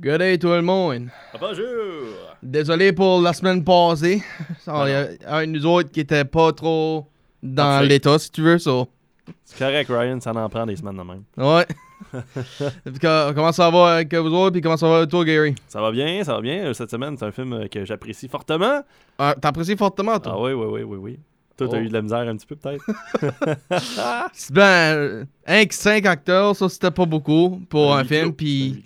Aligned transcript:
Good 0.00 0.18
day 0.18 0.38
tout 0.38 0.48
le 0.48 0.62
monde. 0.62 1.08
Bonjour! 1.40 1.64
Désolé 2.42 2.92
pour 2.92 3.20
la 3.20 3.32
semaine 3.32 3.62
passée. 3.62 4.22
Il 4.66 4.72
y 4.88 5.24
a 5.24 5.36
un 5.36 5.46
de 5.46 5.52
nous 5.52 5.66
autres 5.66 5.90
qui 5.92 6.00
était 6.00 6.24
pas 6.24 6.52
trop 6.52 7.06
dans 7.42 7.62
Parfait. 7.62 7.86
l'état, 7.86 8.18
si 8.18 8.30
tu 8.30 8.42
veux. 8.42 8.58
So. 8.58 8.88
C'est 9.44 9.56
correct, 9.58 9.88
Ryan, 9.88 10.20
ça 10.20 10.32
en 10.32 10.48
prend 10.48 10.66
des 10.66 10.74
semaines 10.76 10.96
de 10.96 11.02
même. 11.02 11.22
Ouais. 11.36 11.64
Comment 13.34 13.52
ça 13.52 13.70
va 13.70 13.94
avec 13.94 14.12
vous 14.14 14.34
autres? 14.34 14.52
Puis 14.52 14.60
comment 14.60 14.76
ça 14.76 14.88
va 14.88 14.98
avec 14.98 15.10
toi, 15.10 15.24
Gary? 15.24 15.54
Ça 15.68 15.80
va 15.80 15.90
bien, 15.92 16.22
ça 16.24 16.34
va 16.34 16.40
bien. 16.40 16.66
Euh, 16.66 16.72
Cette 16.74 16.90
semaine, 16.90 17.16
c'est 17.16 17.24
un 17.24 17.32
film 17.32 17.52
euh, 17.52 17.66
que 17.68 17.84
j'apprécie 17.84 18.28
fortement. 18.28 18.82
Ah, 19.18 19.34
T'apprécies 19.40 19.76
fortement, 19.76 20.18
toi? 20.18 20.32
Ah 20.36 20.40
oui, 20.40 20.52
oui, 20.52 20.66
oui, 20.68 20.82
oui, 20.82 20.96
oui. 20.98 21.18
Toi, 21.56 21.68
t'as 21.70 21.76
Oh. 21.78 21.80
eu 21.80 21.88
de 21.88 21.92
la 21.92 22.02
misère 22.02 22.18
un 22.28 22.36
petit 22.36 22.46
peu, 22.46 22.56
peut-être? 22.56 22.84
Ben, 24.52 24.96
euh, 24.96 25.24
un 25.46 25.64
cinq 25.70 26.04
acteurs, 26.06 26.54
ça 26.56 26.68
c'était 26.68 26.90
pas 26.90 27.06
beaucoup 27.06 27.60
pour 27.70 27.94
un, 27.94 28.02
huis 28.02 28.08
film. 28.08 28.28
un 28.28 28.30
Puis. 28.32 28.84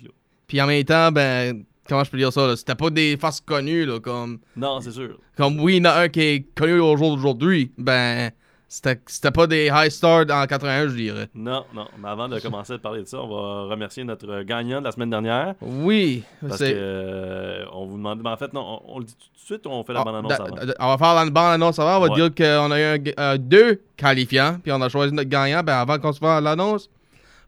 Puis 0.49 0.59
en 0.61 0.67
même 0.67 0.83
temps, 0.83 1.11
ben, 1.13 1.63
comment 1.87 2.03
je 2.03 2.11
peux 2.11 2.17
dire 2.17 2.33
ça? 2.33 2.45
là, 2.47 2.57
C'était 2.57 2.75
pas 2.75 2.89
des 2.89 3.15
faces 3.15 3.39
connues, 3.39 3.85
là, 3.85 3.99
comme. 4.01 4.39
Non, 4.57 4.81
c'est 4.81 4.91
sûr. 4.91 5.17
Comme 5.37 5.59
oui, 5.61 5.77
il 5.77 5.85
y 5.85 5.87
en 5.87 5.91
a 5.91 6.01
un 6.01 6.09
qui 6.09 6.19
est 6.21 6.45
connu 6.55 6.79
au 6.81 6.97
jour 6.97 7.15
d'aujourd'hui. 7.15 7.71
Ben, 7.77 8.31
c'était 8.71 8.99
c'était 9.07 9.31
pas 9.31 9.47
des 9.47 9.71
high 9.73 9.89
stars 9.89 10.25
en 10.29 10.45
81, 10.45 10.89
je 10.89 10.95
dirais. 10.95 11.27
Non, 11.33 11.63
non. 11.73 11.87
Mais 11.97 12.07
avant 12.09 12.27
de 12.29 12.39
commencer 12.39 12.73
à 12.73 12.77
parler 12.77 13.01
de 13.01 13.07
ça, 13.07 13.19
on 13.19 13.27
va 13.27 13.63
remercier 13.71 14.03
notre 14.03 14.43
gagnant 14.43 14.79
de 14.79 14.85
la 14.85 14.91
semaine 14.91 15.09
dernière. 15.09 15.55
Oui, 15.61 16.23
Parce 16.47 16.59
que 16.59 16.65
euh, 16.71 17.63
on 17.73 17.85
vous 17.87 17.97
demande. 17.97 18.21
Mais 18.23 18.29
en 18.29 18.37
fait, 18.37 18.53
non, 18.53 18.61
on, 18.85 18.95
on 18.95 18.99
le 18.99 19.05
dit 19.05 19.15
tout 19.15 19.27
de 19.41 19.45
suite 19.45 19.65
ou 19.65 19.69
on 19.69 19.83
fait 19.83 19.93
la 19.93 20.01
Ah, 20.01 20.03
bonne 20.03 20.15
annonce 20.17 20.29
da- 20.37 20.43
avant? 20.43 20.55
on 20.81 20.87
va 20.87 20.97
faire 20.99 21.15
la 21.15 21.25
bande 21.31 21.53
annonce 21.53 21.79
avant. 21.79 21.97
On 21.97 22.01
va 22.01 22.13
Ouais. 22.13 22.29
dire 22.29 22.35
qu'on 22.35 22.69
a 22.71 22.79
eu 22.79 22.83
un 22.83 22.97
euh, 23.19 23.37
deux 23.39 23.81
qualifiants, 23.97 24.57
puis 24.61 24.71
on 24.71 24.81
a 24.81 24.89
choisi 24.89 25.13
notre 25.13 25.29
gagnant. 25.29 25.63
Ben, 25.63 25.77
avant 25.77 25.97
qu'on 25.97 26.13
se 26.13 26.19
fasse 26.19 26.43
l'annonce, 26.43 26.89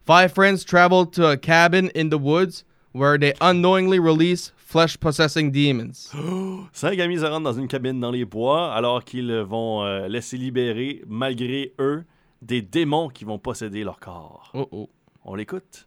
five 0.04 0.32
friends 0.34 0.64
traveled 0.66 1.12
to 1.12 1.24
a 1.24 1.36
cabin 1.36 1.86
in 1.96 2.08
the 2.08 2.18
woods 2.20 2.64
where 2.92 3.18
they 3.18 3.34
unknowingly 3.40 3.98
release 3.98 4.52
flesh 4.56 4.98
possessing 4.98 5.50
demons. 5.50 6.10
Cinq 6.72 6.98
amis 6.98 7.18
se 7.18 7.26
rendent 7.26 7.44
dans 7.44 7.52
une 7.52 7.68
cabine 7.68 8.00
dans 8.00 8.10
les 8.10 8.24
bois 8.24 8.72
alors 8.72 9.04
qu'ils 9.04 9.32
vont 9.32 9.84
euh, 9.84 10.08
laisser 10.08 10.36
libérer, 10.36 11.02
malgré 11.06 11.74
eux, 11.78 12.04
des 12.40 12.62
démons 12.62 13.08
qui 13.08 13.24
vont 13.24 13.38
posséder 13.38 13.84
leur 13.84 14.00
corps. 14.00 14.50
Oh 14.54 14.68
oh. 14.72 14.88
On 15.24 15.34
l'écoute? 15.34 15.86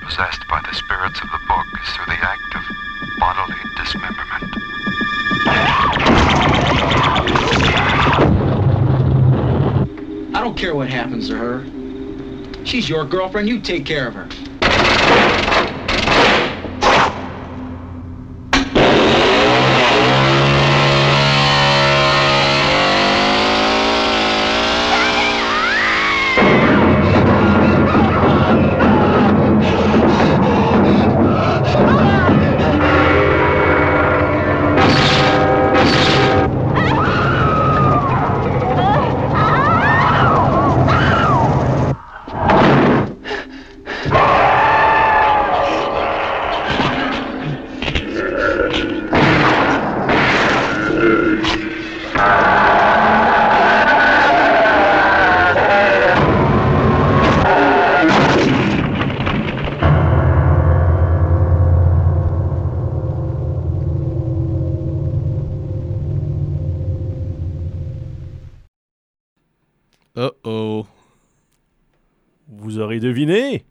Possessed 0.00 0.46
by 0.48 0.60
the 0.60 0.74
spirits 0.74 1.20
of 1.20 1.30
the 1.30 1.38
book 1.48 1.66
is 1.82 1.88
through 1.90 2.06
the 2.06 2.18
act 2.22 2.54
of 2.54 2.62
bodily 3.18 3.56
dismemberment. 3.76 4.54
I 10.34 10.40
don't 10.40 10.56
care 10.56 10.74
what 10.74 10.88
happens 10.88 11.28
to 11.28 11.36
her. 11.36 11.64
She's 12.64 12.88
your 12.88 13.04
girlfriend. 13.04 13.48
You 13.48 13.60
take 13.60 13.84
care 13.86 14.08
of 14.08 14.14
her. 14.14 14.28
Deviné? 73.14 73.64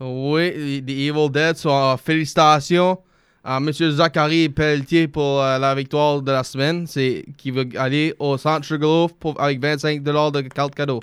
Oui, 0.00 0.82
The 0.86 0.90
Evil 0.90 1.30
Dead, 1.30 1.56
so, 1.56 1.70
euh, 1.70 1.96
félicitations 1.96 2.98
à 3.44 3.58
M. 3.58 3.70
Zachary 3.72 4.48
Pelletier 4.48 5.08
pour 5.08 5.40
euh, 5.42 5.58
la 5.58 5.74
victoire 5.74 6.22
de 6.22 6.30
la 6.32 6.42
semaine. 6.42 6.86
C'est 6.86 7.24
qui 7.36 7.50
va 7.50 7.62
aller 7.76 8.14
au 8.18 8.36
centre 8.36 8.64
Sugarloaf 8.64 9.12
pour, 9.14 9.40
avec 9.40 9.60
25 9.60 10.02
de 10.02 10.40
carte 10.48 10.74
cadeau. 10.74 11.00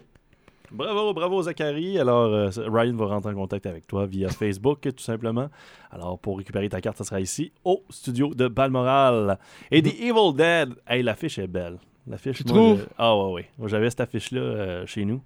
Bravo, 0.71 1.13
bravo 1.13 1.41
Zachary. 1.43 1.97
Alors, 1.97 2.25
euh, 2.33 2.49
Ryan 2.57 2.95
va 2.95 3.05
rentrer 3.05 3.31
en 3.31 3.35
contact 3.35 3.65
avec 3.67 3.87
toi 3.87 4.05
via 4.05 4.29
Facebook, 4.29 4.81
tout 4.81 5.03
simplement. 5.03 5.49
Alors, 5.91 6.19
pour 6.19 6.37
récupérer 6.37 6.67
ta 6.67 6.81
carte, 6.81 6.97
ça 6.97 7.03
sera 7.05 7.21
ici, 7.21 7.51
au 7.63 7.83
studio 7.89 8.33
de 8.33 8.47
Balmoral. 8.47 9.37
Et 9.71 9.81
The 9.81 9.93
Evil 10.01 10.33
Dead, 10.35 10.73
hey, 10.87 11.03
l'affiche 11.03 11.37
est 11.39 11.47
belle. 11.47 11.77
L'affiche, 12.07 12.37
Tu 12.43 12.51
moi, 12.51 12.53
trouves? 12.55 12.79
je- 12.79 12.85
Ah 12.97 13.15
ouais, 13.15 13.31
ouais. 13.59 13.67
J'avais 13.67 13.89
cette 13.89 14.01
affiche-là 14.01 14.41
euh, 14.41 14.85
chez 14.85 15.05
nous 15.05 15.21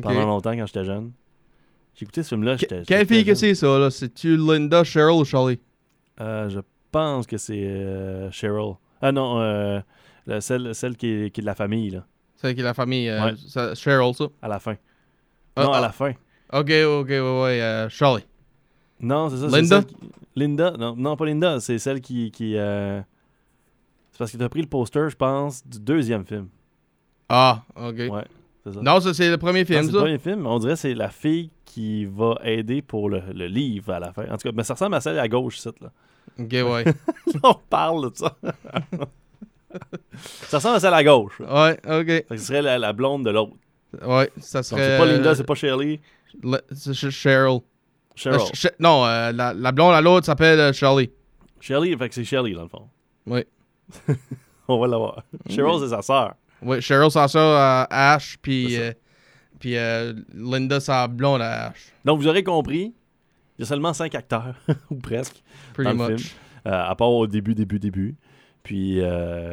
pendant 0.00 0.26
longtemps 0.26 0.56
quand 0.56 0.66
j'étais 0.66 0.84
jeune. 0.84 1.12
J'ai 1.94 2.04
écouté 2.04 2.22
ce 2.22 2.30
film-là. 2.30 2.56
Quelle 2.86 3.06
fille 3.06 3.24
que 3.24 3.34
c'est 3.34 3.54
ça, 3.54 3.78
là? 3.78 3.90
C'est-tu 3.90 4.36
Linda, 4.36 4.82
Cheryl 4.84 5.20
ou 5.20 5.24
Charlie? 5.24 5.60
Euh, 6.20 6.48
je 6.48 6.60
pense 6.90 7.26
que 7.26 7.36
c'est 7.36 7.62
euh, 7.64 8.30
Cheryl. 8.30 8.74
Ah 9.00 9.12
non, 9.12 9.40
euh, 9.40 9.80
la- 10.26 10.40
celle, 10.40 10.74
celle 10.74 10.96
qui, 10.96 11.06
est, 11.08 11.30
qui 11.30 11.40
est 11.40 11.42
de 11.42 11.46
la 11.46 11.54
famille, 11.54 11.90
là, 11.90 12.06
C'est 12.36 12.54
qui 12.54 12.60
est 12.60 12.64
la 12.64 12.74
famille, 12.74 13.08
euh, 13.08 13.24
Ouais. 13.26 13.34
ça- 13.48 13.74
Cheryl, 13.74 14.14
ça? 14.14 14.26
à 14.40 14.48
la 14.48 14.58
fin. 14.58 14.76
Ah, 15.56 15.64
non, 15.64 15.72
à 15.72 15.78
ah. 15.78 15.80
la 15.80 15.92
fin. 15.92 16.12
Ok, 16.52 16.70
ok, 16.70 17.08
ouais, 17.08 17.20
ouais, 17.42 17.86
Charlie. 17.90 18.24
Non, 19.00 19.28
c'est 19.28 19.36
ça. 19.38 19.50
c'est 19.50 19.56
Linda? 19.60 19.76
celle 19.80 19.86
qui- 19.86 19.96
Linda? 20.36 20.70
Non, 20.78 20.94
non, 20.96 21.16
pas 21.16 21.26
Linda. 21.26 21.60
C'est 21.60 21.78
celle 21.78 22.00
qui. 22.00 22.30
qui 22.30 22.52
C'est 22.52 23.04
parce 24.18 24.30
que 24.32 24.36
tu 24.36 24.42
as 24.44 24.48
pris 24.48 24.60
le 24.60 24.68
poster, 24.68 25.08
je 25.10 25.16
pense, 25.16 25.66
du 25.66 25.80
deuxième 25.80 26.24
film. 26.24 26.48
Ah, 27.28 27.64
ok. 27.74 27.96
Ouais, 28.10 28.24
ça. 28.70 28.80
Non, 28.82 29.00
ça 29.00 29.14
c'est 29.14 29.30
le 29.30 29.38
premier 29.38 29.64
film, 29.64 29.80
c'est 29.80 29.86
le 29.88 29.92
ça. 29.92 29.98
premier 30.00 30.18
film. 30.18 30.46
On 30.46 30.58
dirait 30.58 30.74
que 30.74 30.78
c'est 30.78 30.94
la 30.94 31.08
fille 31.08 31.50
qui 31.64 32.04
va 32.04 32.38
aider 32.44 32.82
pour 32.82 33.08
le, 33.08 33.22
le 33.34 33.46
livre 33.46 33.92
à 33.94 33.98
la 34.00 34.12
fin. 34.12 34.24
En 34.30 34.36
tout 34.36 34.48
cas, 34.48 34.52
mais 34.54 34.62
ça 34.62 34.74
ressemble 34.74 34.94
à 34.94 35.00
celle 35.00 35.18
à 35.18 35.26
gauche, 35.28 35.58
cette, 35.58 35.80
là. 35.80 35.90
Ok, 36.38 36.50
ouais. 36.52 36.84
On 37.42 37.54
parle 37.68 38.10
de 38.10 38.16
ça. 38.16 38.36
ça 40.48 40.58
ressemble 40.58 40.76
à 40.76 40.80
celle 40.80 40.94
à 40.94 41.02
gauche. 41.04 41.40
ouais, 41.40 41.78
ok. 41.88 42.24
Ce 42.30 42.36
serait 42.44 42.62
la, 42.62 42.78
la 42.78 42.92
blonde 42.92 43.24
de 43.24 43.30
l'autre. 43.30 43.52
Ouais, 44.06 44.30
ça 44.38 44.62
serait. 44.62 44.82
c'est 44.82 44.98
pas 44.98 45.06
Linda, 45.06 45.30
euh, 45.30 45.34
c'est 45.34 45.44
pas 45.44 45.54
Shirley. 45.54 46.00
le- 46.42 46.60
c'est 46.74 46.94
Ch- 46.94 47.12
Cheryl. 47.12 47.60
Cheryl. 48.14 48.40
Euh, 48.40 48.44
Ch- 48.54 48.72
non, 48.78 49.04
euh, 49.04 49.32
la, 49.32 49.52
la 49.54 49.72
blonde 49.72 49.94
à 49.94 50.00
l'autre 50.00 50.26
s'appelle 50.26 50.58
euh, 50.60 50.72
Charlie. 50.72 51.10
Shirley, 51.60 51.96
fait 51.96 52.08
que 52.08 52.14
c'est 52.14 52.24
Shirley, 52.24 52.52
dans 52.54 52.62
le 52.62 52.68
fond. 52.68 52.88
Oui. 53.26 53.44
On 54.68 54.78
va 54.78 54.86
l'avoir. 54.86 55.22
Cheryl, 55.50 55.78
c'est 55.80 55.88
sa 55.94 56.00
sœur. 56.02 56.34
Oui, 56.62 56.80
Cheryl, 56.80 57.10
c'est 57.10 57.28
ça, 57.28 57.82
Ash, 57.90 58.36
puis 58.40 58.66
C'est 58.70 58.76
ça. 58.76 58.82
euh, 58.82 58.92
puis 59.58 59.76
euh, 59.76 60.12
Linda, 60.34 60.78
la 60.88 61.08
blonde 61.08 61.42
à 61.42 61.68
Ash. 61.68 61.92
Donc, 62.04 62.18
vous 62.20 62.28
aurez 62.28 62.42
compris, 62.44 62.92
il 63.58 63.60
y 63.60 63.62
a 63.62 63.66
seulement 63.66 63.92
cinq 63.92 64.14
acteurs, 64.14 64.54
ou 64.90 64.96
presque, 64.96 65.42
Pretty 65.74 65.96
dans 65.96 66.06
le 66.08 66.12
much. 66.14 66.22
film, 66.22 66.34
euh, 66.66 66.84
à 66.90 66.94
part 66.94 67.10
au 67.10 67.26
début, 67.26 67.54
début, 67.54 67.78
début. 67.78 68.14
Puis, 68.62 69.00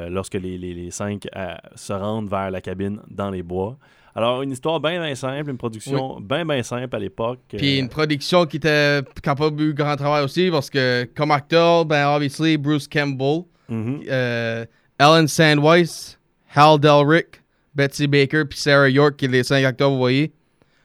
lorsque 0.09 0.35
les, 0.35 0.57
les- 0.59 0.75
les 0.75 0.91
cinq 0.91 1.27
se 1.75 1.93
rendent 1.93 2.29
vers 2.29 2.51
la 2.51 2.61
cabine 2.61 2.99
dans 3.09 3.31
les 3.31 3.41
bois. 3.41 3.75
Alors, 4.13 4.41
une 4.43 4.51
histoire 4.51 4.79
bien, 4.79 5.01
bien 5.01 5.15
simple, 5.15 5.49
une 5.49 5.57
production 5.57 6.19
bien, 6.19 6.45
bien 6.45 6.61
simple 6.61 6.95
à 6.95 6.99
l'époque. 6.99 7.39
Puis 7.57 7.79
une 7.79 7.89
production 7.89 8.45
qui 8.45 8.57
était 8.57 9.01
pas 9.01 9.49
eu 9.57 9.73
grand 9.73 9.95
travail 9.95 10.23
aussi 10.23 10.49
parce 10.51 10.69
que 10.69 11.09
comme 11.15 11.31
acteur, 11.31 11.85
ben 11.85 12.07
obviously 12.09 12.55
Bruce 12.57 12.87
Campbell, 12.87 13.45
euh, 13.71 14.65
Ellen 14.99 15.27
Sandweiss, 15.27 16.18
Hal 16.55 16.79
Delrick, 16.79 17.41
Betsy 17.75 18.07
Baker, 18.07 18.45
puis 18.45 18.59
Sarah 18.59 18.89
York, 18.89 19.17
qui 19.17 19.25
est 19.25 19.29
les 19.29 19.43
cinq 19.43 19.63
acteurs, 19.63 19.91
vous 19.91 19.97
voyez. 19.97 20.33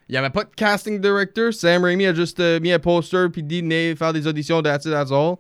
Il 0.09 0.13
n'y 0.13 0.19
avait 0.19 0.31
pas 0.31 0.45
de 0.45 0.51
casting 0.55 1.01
director. 1.01 1.53
Sam 1.53 1.85
Raimi 1.85 2.07
a 2.07 2.15
juste 2.15 2.39
euh, 2.39 2.61
mis 2.61 2.73
un 2.73 2.79
poster 2.79 3.31
puis 3.31 3.43
dit 3.43 3.63
venez 3.63 3.95
faire 3.97 4.13
des 4.13 4.27
auditions, 4.27 4.63
that's 4.63 4.85
it, 4.85 4.93
that's 4.93 5.11
all. 5.11 5.39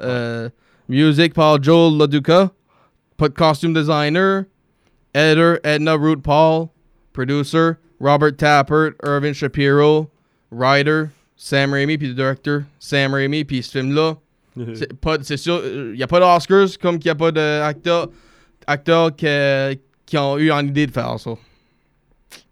Euh, 0.00 0.48
music 0.88 1.34
par 1.34 1.62
Joel 1.62 1.96
LaDuca. 1.96 2.50
Pas 3.16 3.28
de 3.28 3.34
costume 3.34 3.72
designer. 3.72 4.46
Editor 5.14 5.58
Edna 5.62 5.94
Root 5.94 6.22
Paul. 6.22 6.70
Producer 7.12 7.76
Robert 8.00 8.36
Tappert, 8.36 8.94
Irvin 9.04 9.32
Shapiro. 9.32 10.10
Writer 10.50 11.10
Sam 11.36 11.72
Raimi, 11.72 11.96
puis 11.96 12.08
le 12.08 12.14
directeur 12.14 12.62
Sam 12.80 13.14
Raimi, 13.14 13.44
puis 13.44 13.62
ce 13.62 13.70
film-là. 13.78 14.16
C'est 15.22 15.36
sûr, 15.36 15.62
il 15.64 15.92
n'y 15.92 16.02
a 16.02 16.08
pas 16.08 16.18
d'Oscars 16.18 16.76
comme 16.82 16.98
qu'il 16.98 17.08
n'y 17.08 17.12
a 17.12 17.14
pas 17.14 17.30
d'acteurs 17.30 18.08
acteurs 18.70 19.14
que- 19.14 19.74
qui 20.06 20.16
ont 20.18 20.38
eu 20.38 20.50
en 20.50 20.66
idée 20.66 20.86
de 20.86 20.92
faire 20.92 21.18
ça. 21.18 21.32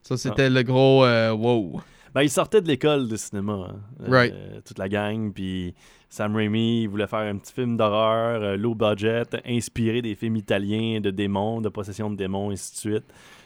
Ça, 0.03 0.17
c'était 0.17 0.49
le 0.51 0.63
gros 0.63 1.05
euh, 1.05 1.33
wow. 1.33 1.81
Ben, 2.15 2.23
il 2.23 2.31
sortait 2.31 2.61
de 2.63 2.69
l'école 2.69 3.09
de 3.09 3.17
cinéma. 3.17 3.69
hein. 3.71 3.77
Euh, 4.03 4.11
Right. 4.11 4.35
toute 4.65 4.79
la 4.79 4.89
gang. 4.89 5.33
Puis 5.33 5.75
Sam 6.09 6.35
Raimi 6.35 6.87
voulait 6.87 7.07
faire 7.07 7.19
un 7.21 7.37
petit 7.37 7.53
film 7.53 7.77
d'horreur, 7.77 8.43
euh, 8.43 8.57
low 8.57 8.75
budget, 8.75 9.25
inspiré 9.47 10.01
des 10.01 10.15
films 10.15 10.37
italiens 10.37 11.01
de 11.01 11.11
démons, 11.11 11.61
de 11.61 11.69
possession 11.69 12.11
de 12.11 12.17
démons, 12.17 12.51
et 12.51 12.55
ainsi 12.55 12.73
de 12.73 12.79
suite. 12.79 13.05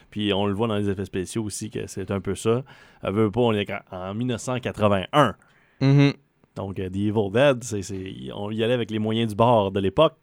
Puis 0.09 0.31
on 0.33 0.45
le 0.45 0.53
voit 0.53 0.67
dans 0.67 0.77
les 0.77 0.89
effets 0.89 1.05
spéciaux 1.05 1.43
aussi 1.43 1.69
que 1.69 1.87
c'est 1.87 2.09
un 2.11 2.21
peu 2.21 2.35
ça. 2.35 2.63
Elle 3.01 3.13
veut 3.13 3.31
pas, 3.31 3.41
on 3.41 3.53
est 3.53 3.67
en 3.91 4.13
1981. 4.13 5.35
Mhm. 5.81 6.13
Donc, 6.55 6.79
euh, 6.79 6.87
The 6.89 6.95
Evil 6.95 7.31
Dead, 7.33 7.63
c'est- 7.63 8.31
on 8.33 8.51
y 8.51 8.63
allait 8.63 8.73
avec 8.75 8.91
les 8.91 8.99
moyens 8.99 9.29
du 9.31 9.35
bord 9.35 9.71
de 9.71 9.79
l'époque. 9.79 10.17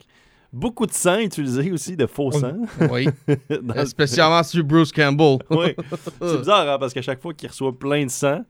Beaucoup 0.53 0.85
de 0.87 0.93
sang 0.93 1.19
utilisé 1.19 1.71
aussi, 1.71 1.97
de 1.97 2.07
faux 2.07 2.33
sang. 2.33 2.55
Oui. 2.91 3.07
dans 3.63 3.87
Spécialement 3.87 4.43
sur 4.43 4.65
Bruce 4.65 4.91
Campbell. 4.93 5.39
Oui. 5.51 5.75
C'est 6.21 6.39
bizarre, 6.39 6.69
hein, 6.69 6.79
parce 6.79 6.93
qu'à 6.93 7.03
chaque 7.03 7.21
fois 7.23 7.33
qu'il 7.35 7.49
reçoit 7.49 7.77
plein 7.79 8.05
de 8.05 8.11
sang, 8.11 8.45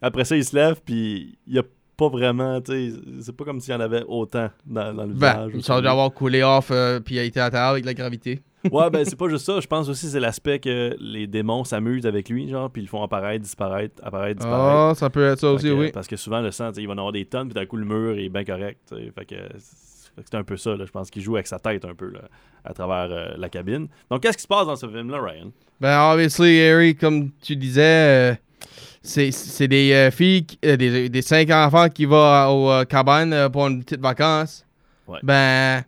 après 0.00 0.24
ça, 0.24 0.36
il 0.36 0.44
se 0.44 0.54
lève, 0.54 0.80
puis 0.84 1.36
il 1.46 1.54
y 1.54 1.58
a 1.58 1.62
pas 1.96 2.08
vraiment, 2.08 2.60
tu 2.60 2.72
sais, 2.92 2.96
c'est 3.20 3.36
pas 3.36 3.44
comme 3.44 3.60
s'il 3.60 3.74
y 3.74 3.76
en 3.76 3.80
avait 3.80 4.04
autant 4.08 4.48
dans, 4.64 4.94
dans 4.94 5.04
le 5.04 5.12
Ben, 5.12 5.32
visage. 5.48 5.50
il 5.54 5.62
semble 5.62 5.86
avoir 5.86 6.10
coulé 6.12 6.42
off 6.42 6.70
euh, 6.70 6.98
puis 7.00 7.16
il 7.16 7.18
a 7.18 7.24
été 7.24 7.40
à 7.40 7.50
terre 7.50 7.64
avec 7.64 7.84
la 7.84 7.92
gravité. 7.92 8.40
Ouais, 8.70 8.88
ben 8.90 9.04
c'est 9.04 9.16
pas 9.16 9.28
juste 9.28 9.44
ça. 9.46 9.58
Je 9.60 9.66
pense 9.66 9.88
aussi 9.88 10.06
que 10.06 10.12
c'est 10.12 10.20
l'aspect 10.20 10.58
que 10.60 10.94
les 11.00 11.26
démons 11.26 11.64
s'amusent 11.64 12.06
avec 12.06 12.28
lui, 12.28 12.48
genre, 12.48 12.70
puis 12.70 12.82
ils 12.82 12.84
le 12.86 12.90
font 12.90 13.02
apparaître, 13.02 13.42
disparaître, 13.42 14.02
apparaître, 14.04 14.40
disparaître. 14.40 14.90
Ah, 14.90 14.92
ça 14.94 15.10
peut 15.10 15.24
être 15.26 15.40
ça 15.40 15.48
Fait 15.48 15.54
aussi, 15.54 15.66
que- 15.66 15.72
oui. 15.72 15.90
Parce 15.92 16.06
que 16.06 16.16
souvent, 16.16 16.40
le 16.40 16.50
sang, 16.50 16.70
il 16.76 16.86
va 16.86 16.92
en 16.94 16.98
avoir 16.98 17.12
des 17.12 17.24
tonnes, 17.24 17.48
puis 17.48 17.54
d'un 17.54 17.64
coup, 17.66 17.76
le 17.76 17.86
mur 17.86 18.18
est 18.18 18.28
bien 18.28 18.44
correct. 18.44 18.94
Fait 19.14 19.24
que 19.24 19.34
c'est 20.16 20.34
un 20.36 20.42
peu 20.44 20.56
ça, 20.56 20.76
là. 20.76 20.84
Je 20.84 20.90
pense 20.90 21.10
qu'il 21.10 21.22
joue 21.22 21.36
avec 21.36 21.46
sa 21.46 21.58
tête 21.58 21.84
un 21.84 21.94
peu, 21.94 22.10
là, 22.10 22.20
à 22.64 22.72
travers 22.74 23.08
euh, 23.10 23.34
la 23.36 23.48
cabine. 23.48 23.88
Donc, 24.10 24.22
qu'est-ce 24.22 24.36
qui 24.36 24.42
se 24.42 24.48
passe 24.48 24.66
dans 24.66 24.76
ce 24.76 24.86
film-là, 24.88 25.20
Ryan? 25.20 25.50
Ben, 25.80 26.00
obviously, 26.12 26.60
Harry, 26.62 26.94
comme 26.94 27.30
tu 27.42 27.56
disais, 27.56 27.80
euh, 27.82 28.34
c'est 29.02 29.68
des 29.68 29.92
euh, 29.92 30.10
filles, 30.10 30.46
des, 30.62 31.08
des 31.08 31.22
cinq 31.22 31.50
enfants 31.50 31.88
qui 31.88 32.04
vont 32.04 32.22
à- 32.22 32.48
au 32.50 32.70
euh, 32.70 32.84
cabane 32.84 33.32
euh, 33.32 33.48
pour 33.48 33.66
une 33.66 33.82
petite 33.82 34.00
vacance. 34.00 34.66
Ouais. 35.08 35.18
Ben, 35.22 35.82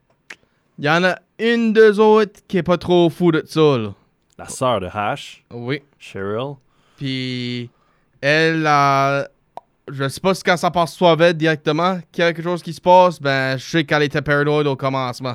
il 0.79 0.87
y 0.87 0.91
en 0.91 1.05
a 1.05 1.17
une 1.39 1.73
d'eux 1.73 2.01
autres 2.01 2.41
qui 2.49 2.57
est 2.59 2.63
pas 2.63 2.79
trop 2.79 3.11
fou 3.11 3.31
de 3.33 3.43
ça, 3.47 3.77
là. 3.79 3.93
La 4.39 4.49
sœur 4.49 4.81
de 4.81 4.87
Hash, 4.87 5.45
Oui. 5.53 5.83
Cheryl? 5.99 6.55
Puis, 6.97 7.69
elle, 8.21 8.67
a. 8.67 9.29
je 9.91 10.09
sais 10.09 10.21
pas 10.21 10.35
si 10.35 10.43
quand 10.43 10.57
ça 10.57 10.71
passe 10.71 10.95
soit 10.95 11.33
directement, 11.33 11.99
qu'il 12.13 12.23
y 12.23 12.27
a 12.27 12.33
quelque 12.33 12.45
chose 12.45 12.63
qui 12.63 12.73
se 12.73 12.81
passe, 12.81 13.21
ben, 13.21 13.57
je 13.57 13.65
sais 13.65 13.85
qu'elle 13.85 14.03
était 14.03 14.23
paranoïde 14.23 14.67
au 14.67 14.77
commencement. 14.77 15.35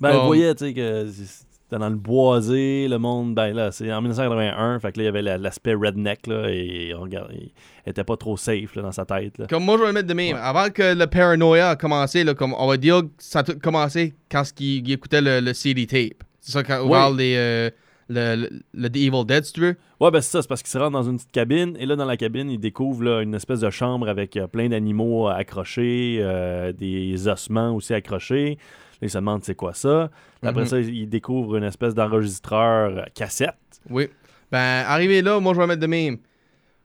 Ben, 0.00 0.12
Bon. 0.12 0.26
voyait, 0.26 0.54
tu 0.54 0.66
sais, 0.66 0.74
que 0.74 1.06
c'était 1.10 1.78
dans 1.78 1.88
le 1.88 1.96
boisé, 1.96 2.86
le 2.88 2.98
monde, 2.98 3.34
ben 3.34 3.52
là, 3.54 3.70
c'est 3.72 3.92
en 3.92 4.00
1981, 4.00 4.78
fait 4.80 4.92
que 4.92 4.98
là, 4.98 5.02
il 5.02 5.06
y 5.06 5.08
avait 5.08 5.22
la- 5.22 5.38
l'aspect 5.38 5.74
redneck, 5.74 6.26
là, 6.26 6.48
et 6.48 6.94
on 6.96 7.02
regarde, 7.02 7.30
il 7.34 7.50
était 7.84 8.04
pas 8.04 8.16
trop 8.16 8.36
safe, 8.36 8.74
là, 8.76 8.82
dans 8.82 8.92
sa 8.92 9.04
tête, 9.04 9.36
là. 9.38 9.46
Comme 9.48 9.64
moi, 9.64 9.76
je 9.76 9.82
vais 9.82 9.88
le 9.88 9.92
mettre 9.92 10.08
de 10.08 10.14
même. 10.14 10.36
Avant 10.40 10.70
que 10.70 10.94
le 10.94 11.06
paranoïa 11.06 11.70
a 11.70 11.76
commencé, 11.76 12.24
là, 12.24 12.34
comme 12.34 12.54
on 12.54 12.66
va 12.66 12.76
dire 12.76 13.02
que 13.02 13.08
ça 13.18 13.40
a 13.40 13.42
tout 13.42 13.58
commencé 13.62 14.14
quand 14.30 14.44
il, 14.60 14.86
il 14.88 14.92
écoutait 14.92 15.20
le, 15.20 15.40
le 15.40 15.52
CD 15.52 15.86
tape. 15.86 16.22
C'est 16.40 16.52
ça 16.52 16.62
quand 16.62 16.80
Oui. 16.84 17.16
des, 17.16 17.34
euh, 17.36 17.70
le, 18.08 18.36
le, 18.36 18.50
le 18.74 18.88
The 18.90 18.96
Evil 18.96 19.24
Dead, 19.26 19.44
si 19.44 19.52
tu 19.52 19.60
veux. 19.60 19.76
Ouais, 20.00 20.10
ben 20.10 20.20
c'est 20.20 20.30
ça, 20.30 20.42
c'est 20.42 20.48
parce 20.48 20.62
qu'il 20.62 20.70
se 20.70 20.78
rend 20.78 20.90
dans 20.90 21.02
une 21.02 21.16
petite 21.16 21.30
cabine, 21.32 21.76
et 21.78 21.86
là, 21.86 21.94
dans 21.96 22.04
la 22.06 22.16
cabine, 22.16 22.50
il 22.50 22.58
découvre 22.58 23.02
là, 23.04 23.20
une 23.22 23.34
espèce 23.34 23.60
de 23.60 23.70
chambre 23.70 24.08
avec 24.08 24.36
euh, 24.36 24.46
plein 24.46 24.68
d'animaux 24.68 25.28
accrochés, 25.28 26.18
euh, 26.20 26.72
des 26.72 27.28
ossements 27.28 27.74
aussi 27.74 27.92
accrochés. 27.94 28.58
Là, 29.00 29.06
il 29.06 29.10
se 29.10 29.18
demande 29.18 29.44
c'est 29.44 29.54
quoi 29.54 29.74
ça? 29.74 30.10
Après 30.42 30.62
Mhm. 30.62 30.66
ça, 30.68 30.80
il 30.80 31.08
découvre 31.08 31.56
une 31.56 31.64
espèce 31.64 31.94
d'enregistreur 31.94 32.96
euh, 32.98 33.02
cassette. 33.14 33.54
Oui. 33.90 34.08
Ben, 34.50 34.84
arrivé 34.86 35.20
là, 35.22 35.38
moi, 35.40 35.52
je 35.54 35.60
vais 35.60 35.66
mettre 35.66 35.80
de 35.82 35.86
même. 35.86 36.18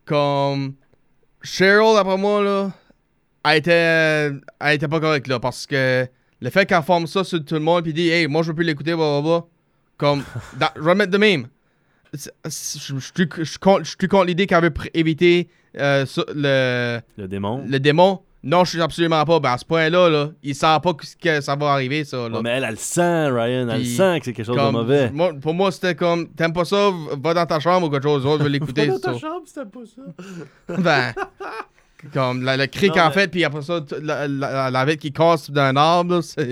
Comme 0.05 0.73
Cheryl, 1.41 1.97
après 1.97 2.17
moi, 2.17 2.43
là, 2.43 2.71
elle 3.45 3.57
était, 3.57 4.31
elle 4.59 4.75
était 4.75 4.87
pas 4.87 4.99
correcte, 4.99 5.27
là, 5.27 5.39
parce 5.39 5.65
que 5.65 6.05
le 6.41 6.49
fait 6.49 6.65
qu'elle 6.65 6.83
forme 6.83 7.07
ça 7.07 7.23
sur 7.23 7.43
tout 7.43 7.55
le 7.55 7.61
monde, 7.61 7.83
puis 7.83 7.93
dit, 7.93 8.09
hey, 8.09 8.27
moi, 8.27 8.41
je 8.43 8.49
veux 8.49 8.55
plus 8.55 8.65
l'écouter, 8.65 8.93
blablabla. 8.95 9.45
Comme, 9.97 10.23
dans- 10.59 10.69
je 10.75 10.81
vais 10.81 10.91
le 10.91 10.95
mettre 10.95 11.11
de 11.11 11.17
même. 11.17 11.47
Je 12.13 12.29
je 12.45 12.49
suis 12.49 13.27
je 13.43 13.57
contre 13.57 13.83
je 13.85 14.07
contre 14.07 14.25
l'idée 14.25 14.45
qu'elle 14.45 14.61
veut 14.63 14.73
éviter 14.93 15.49
euh, 15.79 16.05
le, 16.35 16.99
Le 17.17 17.27
démon. 17.27 17.63
le 17.67 17.79
démon. 17.79 18.19
Non, 18.45 18.65
je 18.65 18.71
suis 18.71 18.81
absolument 18.81 19.23
pas. 19.23 19.39
Ben, 19.39 19.53
à 19.53 19.57
ce 19.57 19.63
point-là, 19.63 20.09
là, 20.09 20.29
il 20.43 20.53
sait 20.53 20.67
pas 20.83 20.93
que, 20.93 21.05
que 21.21 21.39
ça 21.41 21.55
va 21.55 21.71
arriver, 21.71 22.03
ça. 22.03 22.27
Là. 22.27 22.35
Ouais, 22.35 22.41
mais 22.43 22.49
elle, 22.49 22.65
elle 22.65 22.71
le 22.71 22.75
sent, 22.75 23.29
Ryan. 23.29 23.69
Elle 23.69 23.79
Puis, 23.79 23.95
sent 23.95 24.19
que 24.19 24.25
c'est 24.25 24.33
quelque 24.33 24.45
chose 24.45 24.57
Comme, 24.57 24.67
de 24.75 24.79
mauvais. 24.79 25.09
moi- 25.11 25.33
pour 25.33 25.53
moi, 25.53 25.71
c'était 25.71 25.95
comme, 25.95 26.27
t'aimes 26.27 26.51
pas 26.51 26.65
ça, 26.65 26.91
va 27.23 27.33
dans 27.33 27.45
ta 27.45 27.61
chambre 27.61 27.87
ou 27.87 27.89
quelque 27.89 28.03
chose 28.03 28.23
d'autre, 28.23 28.39
je 28.39 28.43
veux 28.43 28.49
l'écouter. 28.49 28.87
Dans 28.87 28.95
c'est 28.95 29.01
ta 29.01 29.13
ça. 29.13 29.19
chambre, 29.19 29.43
c'était 29.45 29.65
pas 29.65 29.79
ça. 29.85 30.75
Ben, 30.77 31.13
comme 32.11 32.43
la- 32.43 32.57
le 32.57 32.67
cri 32.67 32.87
Non, 32.89 32.93
qu'en 32.95 33.07
mais- 33.09 33.13
fait, 33.13 33.27
puis 33.29 33.43
après 33.43 33.61
ça, 33.61 33.79
la, 34.01 34.27
la, 34.27 34.95
qui 34.95 35.11
casse 35.11 35.49
d'un 35.51 35.75
arbre, 35.75 36.15
là. 36.15 36.45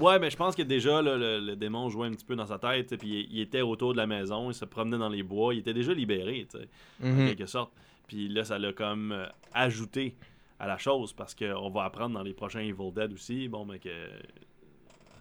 Ouais, 0.00 0.18
mais 0.18 0.30
je 0.30 0.36
pense 0.36 0.54
que 0.54 0.62
déjà, 0.62 1.02
là, 1.02 1.16
le, 1.16 1.40
le 1.40 1.56
démon 1.56 1.88
jouait 1.88 2.06
un 2.08 2.12
petit 2.12 2.24
peu 2.24 2.36
dans 2.36 2.46
sa 2.46 2.58
tête, 2.58 2.96
puis 2.96 3.26
il, 3.30 3.36
il 3.36 3.40
était 3.40 3.62
autour 3.62 3.92
de 3.92 3.96
la 3.98 4.06
maison, 4.06 4.50
il 4.50 4.54
se 4.54 4.64
promenait 4.64 4.98
dans 4.98 5.08
les 5.08 5.22
bois, 5.22 5.54
il 5.54 5.60
était 5.60 5.74
déjà 5.74 5.92
libéré, 5.92 6.46
tu 6.50 6.58
sais, 6.58 6.68
en 7.02 7.08
Mhm. 7.08 7.26
quelque 7.28 7.46
sorte. 7.46 7.72
Puis 8.06 8.28
là, 8.28 8.44
ça 8.44 8.58
l'a 8.58 8.72
comme 8.72 9.12
euh, 9.12 9.26
ajouté 9.54 10.14
à 10.60 10.66
la 10.66 10.78
chose, 10.78 11.12
parce 11.12 11.34
qu'on 11.34 11.70
va 11.70 11.84
apprendre 11.84 12.14
dans 12.14 12.22
les 12.22 12.34
prochains 12.34 12.60
Evil 12.60 12.92
Dead 12.94 13.12
aussi, 13.12 13.48
bon, 13.48 13.64
mais 13.64 13.78
que 13.78 13.88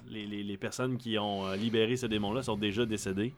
les, 0.10 0.26
les- 0.26 0.44
les 0.44 0.58
personnes 0.58 0.98
qui 0.98 1.18
ont 1.18 1.48
euh, 1.48 1.56
libéré 1.56 1.96
ce 1.96 2.06
démon-là 2.06 2.44
sont 2.44 2.58
déjà 2.58 2.86
décédées. 2.86 3.34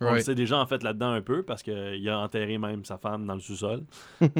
On 0.00 0.12
le 0.14 0.20
sait 0.20 0.34
déjà 0.36 0.58
en 0.58 0.66
fait 0.66 0.82
là-dedans 0.84 1.10
un 1.10 1.22
peu 1.22 1.42
parce 1.42 1.62
qu'il 1.62 2.08
a 2.08 2.18
enterré 2.20 2.56
même 2.58 2.84
sa 2.84 2.98
femme 2.98 3.26
dans 3.26 3.34
le 3.34 3.40
sous-sol. 3.40 3.82
Puis 4.20 4.30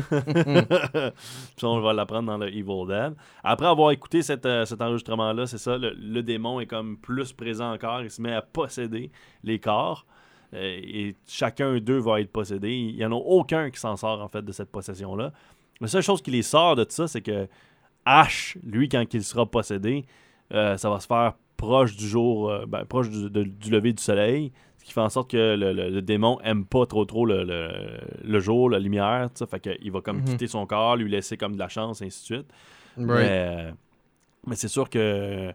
on 1.64 1.80
va 1.80 1.92
l'apprendre 1.92 2.26
dans 2.28 2.38
le 2.38 2.48
Evil 2.48 2.86
Dead. 2.86 3.14
Après 3.42 3.66
avoir 3.66 3.90
écouté 3.90 4.22
cet, 4.22 4.46
euh, 4.46 4.64
cet 4.64 4.80
enregistrement-là, 4.80 5.46
c'est 5.46 5.58
ça, 5.58 5.76
le, 5.78 5.90
le 5.98 6.22
démon 6.22 6.60
est 6.60 6.66
comme 6.66 6.96
plus 6.96 7.32
présent 7.32 7.72
encore. 7.72 8.02
Il 8.02 8.10
se 8.10 8.22
met 8.22 8.32
à 8.34 8.42
posséder 8.42 9.10
les 9.44 9.58
corps. 9.58 10.06
Euh, 10.54 10.78
et 10.82 11.16
chacun 11.26 11.78
d'eux 11.78 11.98
va 11.98 12.20
être 12.20 12.32
possédé. 12.32 12.72
Il 12.74 12.96
n'y 12.96 13.04
en 13.04 13.12
a 13.12 13.16
aucun 13.16 13.70
qui 13.70 13.78
s'en 13.80 13.96
sort 13.96 14.22
en 14.22 14.28
fait 14.28 14.42
de 14.42 14.52
cette 14.52 14.70
possession-là. 14.70 15.32
La 15.80 15.88
seule 15.88 16.02
chose 16.02 16.22
qui 16.22 16.30
les 16.30 16.42
sort 16.42 16.76
de 16.76 16.86
ça, 16.88 17.06
c'est 17.06 17.20
que 17.22 17.46
Ash, 18.04 18.56
lui, 18.64 18.88
quand 18.88 19.04
il 19.12 19.22
sera 19.22 19.44
possédé, 19.44 20.06
euh, 20.54 20.76
ça 20.76 20.88
va 20.88 20.98
se 21.00 21.06
faire 21.06 21.34
proche 21.56 21.96
du 21.96 22.06
jour, 22.08 22.52
ben, 22.68 22.84
proche 22.84 23.10
du, 23.10 23.28
de- 23.28 23.42
du 23.42 23.70
lever 23.70 23.92
du 23.92 24.02
soleil, 24.02 24.52
qui 24.88 24.92
fait 24.94 25.00
en 25.00 25.08
sorte 25.08 25.30
que 25.30 25.54
le, 25.56 25.72
le- 25.72 25.90
le 25.90 26.02
démon 26.02 26.38
aime 26.42 26.64
pas 26.64 26.84
trop 26.86 27.04
trop 27.04 27.24
le, 27.26 27.44
le- 27.44 27.70
le 28.24 28.40
jour, 28.40 28.68
la 28.70 28.78
lumière, 28.80 29.28
fait 29.48 29.60
qu'il 29.60 29.92
va 29.92 30.00
comme 30.00 30.18
Mhm. 30.18 30.24
quitter 30.24 30.46
son 30.48 30.66
corps, 30.66 30.96
lui 30.96 31.08
laisser 31.10 31.36
comme 31.36 31.54
de 31.54 31.58
la 31.58 31.68
chance, 31.68 32.02
ainsi 32.02 32.20
de 32.20 32.24
suite. 32.36 32.46
Right. 32.96 33.08
Mais, 33.08 33.66
mais 34.46 34.56
c'est 34.56 34.68
sûr 34.68 34.90
que 34.90 35.52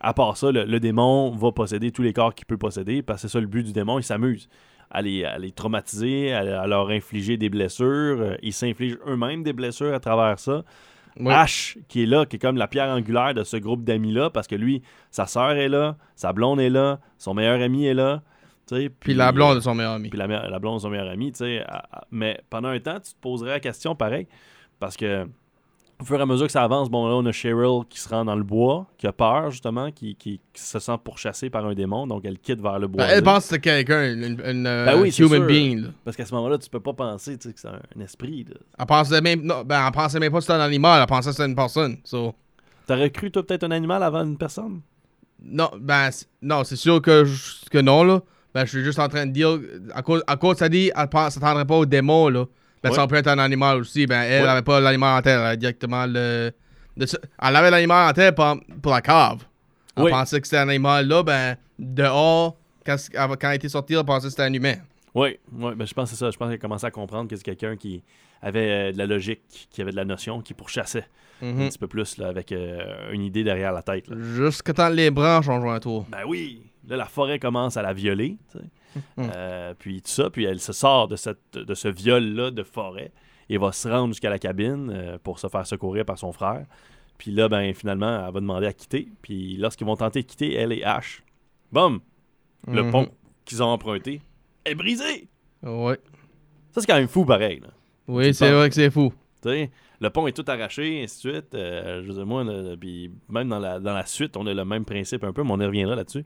à 0.00 0.12
part 0.14 0.36
ça, 0.36 0.52
le, 0.52 0.64
le 0.64 0.80
démon 0.80 1.30
va 1.30 1.50
posséder 1.50 1.90
tous 1.90 2.02
les 2.02 2.12
corps 2.12 2.34
qu'il 2.34 2.46
peut 2.46 2.58
posséder, 2.58 3.02
parce 3.02 3.22
que 3.22 3.28
c'est 3.28 3.32
ça 3.32 3.40
le 3.40 3.46
but 3.46 3.64
du 3.64 3.72
démon, 3.72 3.98
il 3.98 4.02
s'amuse 4.04 4.48
à 4.90 5.00
les, 5.02 5.24
à 5.24 5.38
les 5.38 5.50
traumatiser, 5.50 6.32
à, 6.32 6.60
à 6.62 6.66
leur 6.66 6.90
infliger 6.90 7.36
des 7.36 7.48
blessures. 7.48 7.86
Euh, 8.20 8.36
Ils 8.42 8.52
s'infligent 8.52 8.98
eux-mêmes 9.06 9.42
des 9.42 9.52
blessures 9.54 9.94
à 9.94 9.98
travers 10.00 10.38
ça. 10.38 10.62
Ouais. 11.18 11.32
Ash, 11.32 11.78
qui 11.88 12.02
est 12.02 12.06
là, 12.06 12.26
qui 12.26 12.36
est 12.36 12.38
comme 12.40 12.56
la 12.56 12.66
pierre 12.68 12.88
angulaire 12.90 13.34
de 13.34 13.44
ce 13.44 13.56
groupe 13.56 13.82
d'amis-là, 13.84 14.30
parce 14.30 14.46
que 14.48 14.56
lui, 14.56 14.82
sa 15.10 15.26
sœur 15.26 15.52
est 15.52 15.68
là, 15.68 15.96
sa 16.16 16.32
blonde 16.32 16.60
est 16.60 16.70
là, 16.70 16.98
son 17.18 17.34
meilleur 17.34 17.60
ami 17.62 17.86
est 17.86 17.94
là. 17.94 18.22
Puis 19.00 19.14
la 19.14 19.32
blonde 19.32 19.56
de 19.56 19.60
son 19.60 19.74
meilleur 19.74 19.92
ami. 19.92 20.08
puis 20.08 20.18
la, 20.18 20.26
la 20.26 20.58
blonde 20.58 20.76
de 20.76 20.82
son 20.82 20.90
meilleur 20.90 21.08
ami, 21.10 21.32
Mais 22.10 22.40
pendant 22.50 22.68
un 22.68 22.80
temps, 22.80 22.98
tu 23.00 23.12
te 23.12 23.18
poserais 23.20 23.50
la 23.50 23.60
question 23.60 23.94
pareil, 23.94 24.26
parce 24.80 24.96
que 24.96 25.26
au 26.00 26.04
fur 26.04 26.18
et 26.18 26.22
à 26.22 26.26
mesure 26.26 26.46
que 26.46 26.52
ça 26.52 26.64
avance, 26.64 26.90
bon, 26.90 27.06
là, 27.06 27.14
on 27.14 27.24
a 27.24 27.30
Cheryl 27.30 27.82
qui 27.88 28.00
se 28.00 28.08
rend 28.08 28.24
dans 28.24 28.34
le 28.34 28.42
bois, 28.42 28.86
qui 28.98 29.06
a 29.06 29.12
peur, 29.12 29.52
justement, 29.52 29.92
qui, 29.92 30.16
qui- 30.16 30.40
qui 30.52 30.60
se 30.62 30.78
sent 30.80 30.96
pourchassée 31.04 31.50
par 31.50 31.64
un 31.66 31.72
démon, 31.74 32.06
donc 32.08 32.22
elle 32.24 32.38
quitte 32.38 32.60
vers 32.60 32.80
le 32.80 32.88
bois. 32.88 33.04
Ben, 33.06 33.12
elle 33.14 33.22
pense 33.22 33.44
que 33.44 33.50
c'est 33.50 33.60
quelqu'un, 33.60 34.12
une, 34.12 34.24
une, 34.44 34.64
Ben 34.64 35.00
oui, 35.00 35.10
human 35.16 35.38
sûr. 35.38 35.46
being. 35.46 35.82
Là. 35.82 35.88
Parce 36.04 36.16
qu'à 36.16 36.26
ce 36.26 36.34
moment-là, 36.34 36.58
tu 36.58 36.68
peux 36.68 36.80
pas 36.80 36.94
penser 36.94 37.38
que 37.38 37.44
c'est 37.54 37.68
un, 37.68 37.80
esprit. 38.00 38.44
là. 38.44 38.56
Elle 38.78 38.86
pensait 38.86 39.20
même, 39.20 39.42
non, 39.42 39.62
ben, 39.64 39.86
elle 39.86 39.92
pensait 39.92 40.18
même 40.18 40.32
pas 40.32 40.38
que 40.38 40.44
c'était 40.44 40.54
un 40.54 40.60
animal, 40.60 41.00
elle 41.00 41.06
pensait 41.06 41.30
que 41.30 41.36
c'était 41.36 41.48
une 41.48 41.54
personne. 41.56 41.98
So, 42.02 42.34
T'aurais 42.88 43.10
cru, 43.10 43.30
toi, 43.30 43.46
peut-être 43.46 43.64
un 43.64 43.70
animal 43.70 44.02
avant 44.02 44.24
une 44.24 44.36
personne? 44.36 44.80
Non, 45.42 45.70
ben, 45.78 46.10
c'est- 46.10 46.26
non, 46.42 46.64
c'est 46.64 46.76
sûr 46.76 47.00
que, 47.00 47.24
je- 47.24 47.68
que 47.70 47.78
non, 47.78 48.02
là. 48.02 48.20
Ben, 48.54 48.64
je 48.64 48.70
suis 48.70 48.84
juste 48.84 48.98
en 49.00 49.08
train 49.08 49.26
de 49.26 49.32
dire, 49.32 49.58
à 49.94 50.02
cause, 50.02 50.22
à 50.26 50.36
cause 50.36 50.56
ça 50.58 50.68
dit, 50.68 50.90
elle 50.96 51.08
pense- 51.08 51.34
s'attendrait 51.34 51.64
pas 51.64 51.74
au 51.76 51.86
démon, 51.86 52.28
là. 52.28 52.44
Ben, 52.82 52.90
Ouais. 52.90 52.96
ça 52.96 53.06
peut 53.06 53.16
être 53.16 53.26
un 53.28 53.38
animal 53.38 53.78
aussi. 53.78 54.06
Ben, 54.06 54.22
elle 54.22 54.42
Ouais. 54.44 54.48
avait 54.48 54.62
pas 54.62 54.78
l'animal 54.80 55.18
en 55.18 55.22
tête, 55.22 55.32
elle 55.38 55.46
avait 55.46 55.56
directement 55.56 56.06
le. 56.06 56.52
de 56.96 57.06
elle 57.42 57.56
avait 57.56 57.70
l'animal 57.70 58.10
en 58.10 58.12
tête 58.12 58.34
pour, 58.36 58.56
pour 58.80 58.92
la 58.92 59.00
cave. 59.00 59.38
Elle 59.96 60.04
Oui. 60.04 60.10
pensait 60.10 60.40
que 60.40 60.46
c'était 60.46 60.58
un 60.58 60.68
animal 60.68 61.06
là, 61.08 61.22
ben, 61.22 61.56
dehors, 61.78 62.56
quand, 62.86 62.96
quand 63.12 63.36
elle 63.50 63.56
était 63.56 63.68
sortie, 63.68 63.94
elle 63.94 64.04
pensait 64.04 64.26
que 64.26 64.30
c'était 64.30 64.42
un 64.42 64.52
humain. 64.52 64.74
Oui, 65.14 65.38
ouais, 65.52 65.74
ben, 65.74 65.86
je 65.86 65.94
pense 65.94 66.10
que 66.10 66.16
c'est 66.16 66.24
ça. 66.24 66.30
Je 66.30 66.36
pense 66.36 66.50
qu'elle 66.50 66.58
commençait 66.58 66.86
à 66.86 66.90
comprendre 66.90 67.28
que 67.30 67.36
c'est 67.36 67.42
quelqu'un 67.44 67.76
qui 67.76 68.02
avait 68.42 68.90
euh, 68.90 68.92
de 68.92 68.98
la 68.98 69.06
logique, 69.06 69.40
qui 69.70 69.80
avait 69.80 69.92
de 69.92 69.96
la 69.96 70.04
notion, 70.04 70.40
qui 70.40 70.54
pourchassait 70.54 71.06
Mhm. 71.40 71.62
un 71.62 71.68
petit 71.68 71.78
peu 71.78 71.86
plus 71.88 72.18
là, 72.18 72.28
avec 72.28 72.52
euh, 72.52 73.10
une 73.12 73.22
idée 73.22 73.42
derrière 73.44 73.72
la 73.72 73.82
tête. 73.82 74.08
là. 74.08 74.16
Jusqu'à 74.18 74.72
temps 74.74 74.88
que 74.88 74.94
les 74.94 75.10
branches 75.10 75.48
ont 75.48 75.60
joué 75.60 75.70
un 75.70 75.80
tour. 75.80 76.04
Ben 76.10 76.22
oui, 76.26 76.62
là, 76.88 76.96
la 76.96 77.06
forêt 77.06 77.38
commence 77.38 77.76
à 77.76 77.82
la 77.82 77.92
violer. 77.92 78.36
Mhm. 78.54 78.62
Euh, 79.18 79.74
puis 79.76 80.00
tout 80.02 80.08
ça, 80.10 80.30
puis 80.30 80.44
elle 80.44 80.60
se 80.60 80.72
sort 80.72 81.08
de, 81.08 81.16
cette, 81.16 81.54
de 81.54 81.74
ce 81.74 81.88
viol-là 81.88 82.52
de 82.52 82.62
forêt 82.62 83.10
et 83.48 83.58
va 83.58 83.72
se 83.72 83.88
rendre 83.88 84.08
jusqu'à 84.14 84.30
la 84.30 84.38
cabine 84.38 84.88
euh, 84.94 85.18
pour 85.20 85.40
se 85.40 85.48
faire 85.48 85.66
secourir 85.66 86.04
par 86.04 86.16
son 86.16 86.30
frère. 86.32 86.64
Puis 87.18 87.32
là, 87.32 87.48
ben 87.48 87.74
finalement, 87.74 88.24
elle 88.26 88.32
va 88.32 88.38
demander 88.40 88.66
à 88.68 88.72
quitter. 88.72 89.08
Puis 89.20 89.56
lorsqu'ils 89.56 89.84
vont 89.86 89.96
tenter 89.96 90.22
de 90.22 90.26
quitter, 90.28 90.54
elle 90.54 90.72
et 90.72 90.84
Ash, 90.84 91.24
boum, 91.72 92.00
le 92.68 92.84
Mhm. 92.84 92.90
pont 92.92 93.08
qu'ils 93.44 93.64
ont 93.64 93.68
emprunté 93.68 94.20
est 94.64 94.76
brisé. 94.76 95.26
Ouais. 95.64 95.98
Ça, 96.70 96.80
c'est 96.80 96.86
quand 96.86 96.94
même 96.96 97.08
fou 97.08 97.24
pareil. 97.24 97.58
là. 97.60 97.68
Oui, 98.06 98.32
c'est 98.32 98.52
vrai 98.52 98.68
que 98.68 98.74
c'est 98.76 98.90
fou. 98.90 99.12
Tu 99.42 99.48
sais, 99.48 99.70
le 100.00 100.10
pont 100.10 100.26
est 100.28 100.32
tout 100.32 100.44
arraché, 100.46 101.00
et 101.00 101.02
ainsi 101.04 101.26
de 101.26 101.32
suite. 101.32 101.54
Euh, 101.54 102.00
je 102.02 102.06
veux 102.08 102.14
dire, 102.14 102.26
moi, 102.26 102.44
là, 102.44 102.76
puis 102.78 103.10
même 103.28 103.48
dans 103.48 103.58
la, 103.58 103.80
dans 103.80 103.92
la 103.94 104.06
suite, 104.06 104.36
on 104.36 104.46
a 104.46 104.54
le 104.54 104.64
même 104.64 104.84
principe 104.84 105.24
un 105.24 105.32
peu, 105.32 105.42
mais 105.42 105.50
on 105.50 105.60
y 105.60 105.66
reviendra 105.66 105.96
là-dessus. 105.96 106.24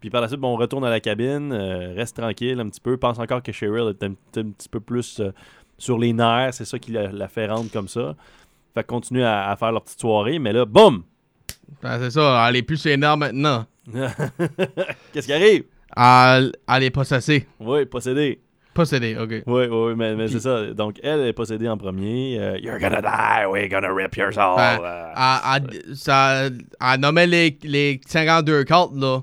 Puis 0.00 0.10
par 0.10 0.20
la 0.22 0.28
suite, 0.28 0.40
bon, 0.40 0.54
on 0.54 0.56
retourne 0.56 0.84
à 0.84 0.90
la 0.90 1.00
cabine, 1.00 1.52
euh, 1.52 1.92
reste 1.94 2.16
tranquille 2.16 2.58
un 2.58 2.68
petit 2.68 2.80
peu. 2.80 2.96
Pense 2.96 3.18
encore 3.18 3.42
que 3.42 3.52
Cheryl 3.52 3.88
est 3.90 4.02
un, 4.02 4.12
petit- 4.14 4.40
un 4.40 4.50
petit 4.50 4.68
peu 4.68 4.80
plus 4.80 5.20
euh, 5.20 5.30
sur 5.78 5.98
les 5.98 6.12
nerfs. 6.12 6.54
C'est 6.54 6.64
ça 6.64 6.78
qui 6.78 6.92
la, 6.92 7.12
la 7.12 7.28
fait 7.28 7.46
rendre 7.46 7.70
comme 7.70 7.88
ça. 7.88 8.14
Fait 8.74 8.84
continue 8.86 9.22
à, 9.24 9.50
à 9.50 9.56
faire 9.56 9.72
leur 9.72 9.82
petite 9.82 10.00
soirée, 10.00 10.38
mais 10.38 10.52
là, 10.52 10.64
boum! 10.64 11.02
Ben, 11.82 11.98
c'est 12.00 12.10
ça, 12.10 12.46
elle 12.48 12.56
est 12.56 12.62
plus 12.62 12.76
sénère 12.78 13.16
maintenant. 13.16 13.66
Qu'est-ce 15.12 15.26
qui 15.26 15.32
arrive? 15.32 15.64
Elle, 15.96 16.52
elle 16.68 16.82
est 16.84 16.90
possédée. 16.90 17.46
Oui, 17.58 17.84
possédé. 17.86 18.40
Possédée, 18.72 19.16
ok. 19.18 19.42
Oui, 19.46 19.66
oui, 19.66 19.94
mais, 19.96 20.14
mais 20.14 20.24
Puis- 20.26 20.34
c'est 20.34 20.40
ça. 20.40 20.72
Donc, 20.72 20.98
elle 21.02 21.20
est 21.26 21.32
possédée 21.32 21.68
en 21.68 21.76
premier. 21.76 22.38
Euh, 22.38 22.58
You're 22.58 22.78
gonna 22.78 23.02
die, 23.02 23.46
we're 23.50 23.68
gonna 23.68 23.92
rip 23.92 24.16
your 24.16 24.32
soul. 24.32 24.56
Ben, 24.56 24.78
Euh, 24.82 25.12
Elle, 25.56 25.80
elle- 25.88 25.96
ça, 25.96 26.44
elle 26.46 27.00
nommait 27.00 27.26
les, 27.26 27.58
les 27.64 28.00
52 28.06 28.64
cartes, 28.64 28.94
là. 28.94 29.20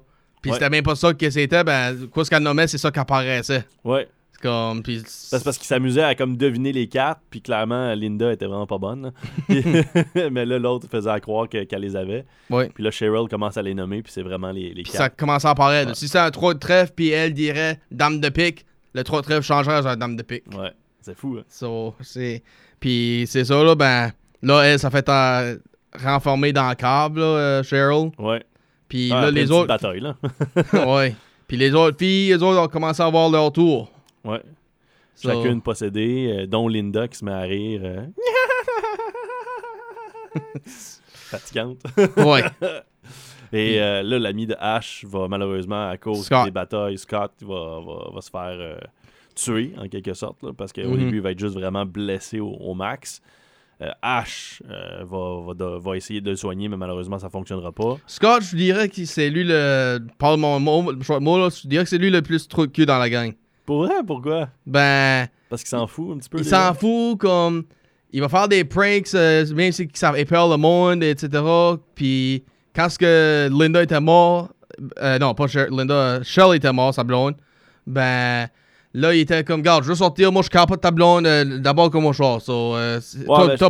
Puis 0.47 0.51
Ouais. 0.53 0.57
c'était 0.59 0.69
même 0.69 0.83
pas 0.83 0.95
ça 0.95 1.13
que 1.13 1.29
c'était, 1.29 1.63
ben, 1.63 2.07
quoi 2.11 2.23
ce 2.25 2.29
qu'elle 2.29 2.43
nommait, 2.43 2.67
c'est 2.67 2.77
ça 2.77 2.89
qui 2.91 2.99
apparaissait. 2.99 3.65
ouais. 3.83 4.07
C'est 4.39 4.47
comme, 4.47 4.83
puis... 4.83 5.01
C'est 5.07 5.43
parce 5.43 5.57
qu'il 5.57 5.65
s'amusait 5.65 6.03
à 6.03 6.13
comme 6.13 6.37
deviner 6.37 6.71
les 6.71 6.85
cartes, 6.87 7.19
puis 7.31 7.41
clairement, 7.41 7.91
Linda 7.95 8.31
était 8.31 8.45
vraiment 8.45 8.67
pas 8.67 8.77
bonne. 8.77 9.11
là. 9.11 9.11
Mais 10.31 10.45
là, 10.45 10.59
l'autre 10.59 10.87
faisait 10.91 11.09
à 11.09 11.19
croire 11.19 11.49
que- 11.49 11.63
qu'elle 11.63 11.81
les 11.81 11.95
avait. 11.95 12.23
Ouais. 12.51 12.69
Puis 12.71 12.83
là, 12.83 12.91
Cheryl 12.91 13.27
commence 13.27 13.57
à 13.57 13.63
les 13.63 13.73
nommer, 13.73 14.03
puis 14.03 14.11
c'est 14.13 14.21
vraiment 14.21 14.51
les, 14.51 14.75
les 14.75 14.85
ça 14.85 15.09
commençait 15.09 15.47
à 15.47 15.51
apparaître. 15.51 15.89
Ouais. 15.89 15.95
Si 15.95 16.07
c'est 16.07 16.19
un 16.19 16.29
3 16.29 16.53
de 16.53 16.59
trèfle, 16.59 16.93
puis 16.95 17.09
elle 17.09 17.33
dirait 17.33 17.79
dame 17.89 18.19
de 18.19 18.29
pique, 18.29 18.63
le 18.93 19.03
3 19.03 19.21
de 19.21 19.25
trèfle 19.25 19.41
changerait 19.41 19.85
à 19.87 19.95
dame 19.95 20.15
de 20.15 20.21
pique. 20.21 20.43
Ouais, 20.55 20.71
c'est 21.01 21.17
fou. 21.17 21.37
hein. 21.39 21.43
So, 21.49 21.95
c'est... 22.01 22.43
Puis 22.79 23.25
c'est 23.27 23.43
ça, 23.45 23.63
là, 23.63 23.73
ben... 23.73 24.11
Là, 24.43 24.61
elle, 24.61 24.77
ça 24.77 24.91
fait 24.91 25.09
euh, 25.09 25.57
renformer 25.99 26.53
dans 26.53 26.69
le 26.69 26.75
câble, 26.75 27.21
là, 27.21 27.25
euh, 27.25 27.63
Cheryl. 27.63 28.11
Ouais. 28.19 28.43
Puis 28.87 29.11
Ah, 29.11 29.21
là, 29.21 29.31
les 29.31 29.51
autres... 29.51 29.67
bataille, 29.67 29.99
là. 29.99 30.15
ouais. 30.95 31.15
Puis 31.47 31.57
les 31.57 31.73
autres 31.73 31.97
filles, 31.97 32.29
les 32.29 32.41
autres 32.43 32.59
ont 32.59 32.67
commencé 32.67 33.01
à 33.01 33.05
avoir 33.05 33.29
leur 33.29 33.51
tour. 33.51 33.91
ouais. 34.23 34.41
So- 35.15 35.29
Chacune 35.29 35.61
possédée, 35.63 36.41
euh, 36.41 36.45
dont 36.45 36.67
Linda 36.67 37.07
qui 37.07 37.17
se 37.17 37.25
met 37.25 37.31
à 37.31 37.41
rire. 37.41 37.81
euh. 37.83 38.05
Fatigante. 40.65 41.79
Ouais. 42.17 42.43
Et 43.53 43.81
euh, 43.81 44.03
là, 44.03 44.19
l'ami 44.19 44.45
de 44.45 44.55
Ash 44.59 45.05
va 45.05 45.27
malheureusement, 45.27 45.89
à 45.89 45.97
cause 45.97 46.25
Scott. 46.25 46.45
des 46.45 46.51
batailles, 46.51 46.97
Scott 46.97 47.31
va, 47.41 47.79
va- 47.79 48.11
va 48.13 48.21
se 48.21 48.29
faire 48.29 48.79
tuer 49.35 49.73
en 49.77 49.87
quelque 49.87 50.13
sorte, 50.13 50.43
là, 50.43 50.51
parce 50.55 50.73
qu'au 50.73 50.89
Mhm. 50.89 50.97
début, 50.99 51.15
il 51.17 51.21
va 51.21 51.31
être 51.31 51.39
juste 51.39 51.55
vraiment 51.55 51.85
blessé 51.85 52.39
au, 52.39 52.49
au 52.51 52.73
max. 52.73 53.21
Euh, 53.81 53.91
Ash 54.01 54.63
euh, 54.71 55.03
va, 55.03 55.45
va, 55.47 55.53
de- 55.53 55.79
va 55.79 55.95
essayer 55.97 56.19
de 56.19 56.31
le 56.31 56.35
soigner, 56.35 56.67
mais 56.67 56.77
malheureusement, 56.77 57.19
ça 57.19 57.29
fonctionnera 57.29 57.71
pas. 57.71 57.97
Scott, 58.07 58.41
je 58.41 58.55
dirais 58.55 58.89
que 58.89 59.05
c'est 59.05 59.29
lui 59.29 59.43
le. 59.45 59.99
Parle 60.17 60.39
mon 60.39 60.59
mot. 60.59 60.91
Je 60.99 61.67
dirais 61.67 61.83
que 61.83 61.89
c'est 61.89 61.99
lui 61.99 62.09
le 62.09 62.21
plus 62.23 62.47
cul 62.73 62.85
dans 62.87 62.97
la 62.97 63.09
gang. 63.09 63.33
Pour 63.65 63.83
vrai, 63.85 63.95
pourquoi? 64.05 64.49
Ben. 64.65 65.27
Parce 65.49 65.61
qu'il 65.61 65.69
s'en 65.69 65.85
fout 65.85 66.15
un 66.15 66.17
petit 66.17 66.29
peu. 66.29 66.39
Il 66.39 66.45
s'en 66.45 66.73
fout, 66.73 67.19
comme. 67.19 67.65
Il 68.11 68.21
va 68.21 68.29
faire 68.29 68.47
des 68.47 68.63
pranks, 68.63 69.13
euh, 69.13 69.45
même 69.53 69.71
si 69.71 69.87
ça 69.93 70.17
épelle 70.17 70.49
le 70.49 70.55
monde, 70.57 71.03
etc. 71.03 71.43
Puis, 71.93 72.43
quand 72.75 72.89
ce 72.89 72.97
que 72.97 73.47
Linda 73.51 73.83
était 73.83 73.99
mort. 73.99 74.49
euh, 75.01 75.19
non, 75.19 75.33
pas 75.35 75.45
Sher- 75.47 75.69
Linda, 75.69 76.23
Shirley 76.23 76.57
était 76.57 76.71
mort, 76.73 76.93
sa 76.93 77.03
blonde. 77.03 77.35
Ben. 77.85 78.47
Là, 78.99 79.13
il 79.13 79.19
était 79.19 79.43
comme, 79.43 79.61
garde, 79.61 79.83
je 79.83 79.89
veux 79.89 79.95
sortir, 79.95 80.31
moi, 80.31 80.41
je 80.41 80.49
de 80.75 80.81
ta 80.81 80.89
blonde, 80.91 81.27
euh, 81.27 81.59
d'abord 81.59 81.91
je 82.13 82.17
sors. 82.17 82.41
So, 82.41 82.75
euh, 82.75 82.99
toi- 83.25 83.69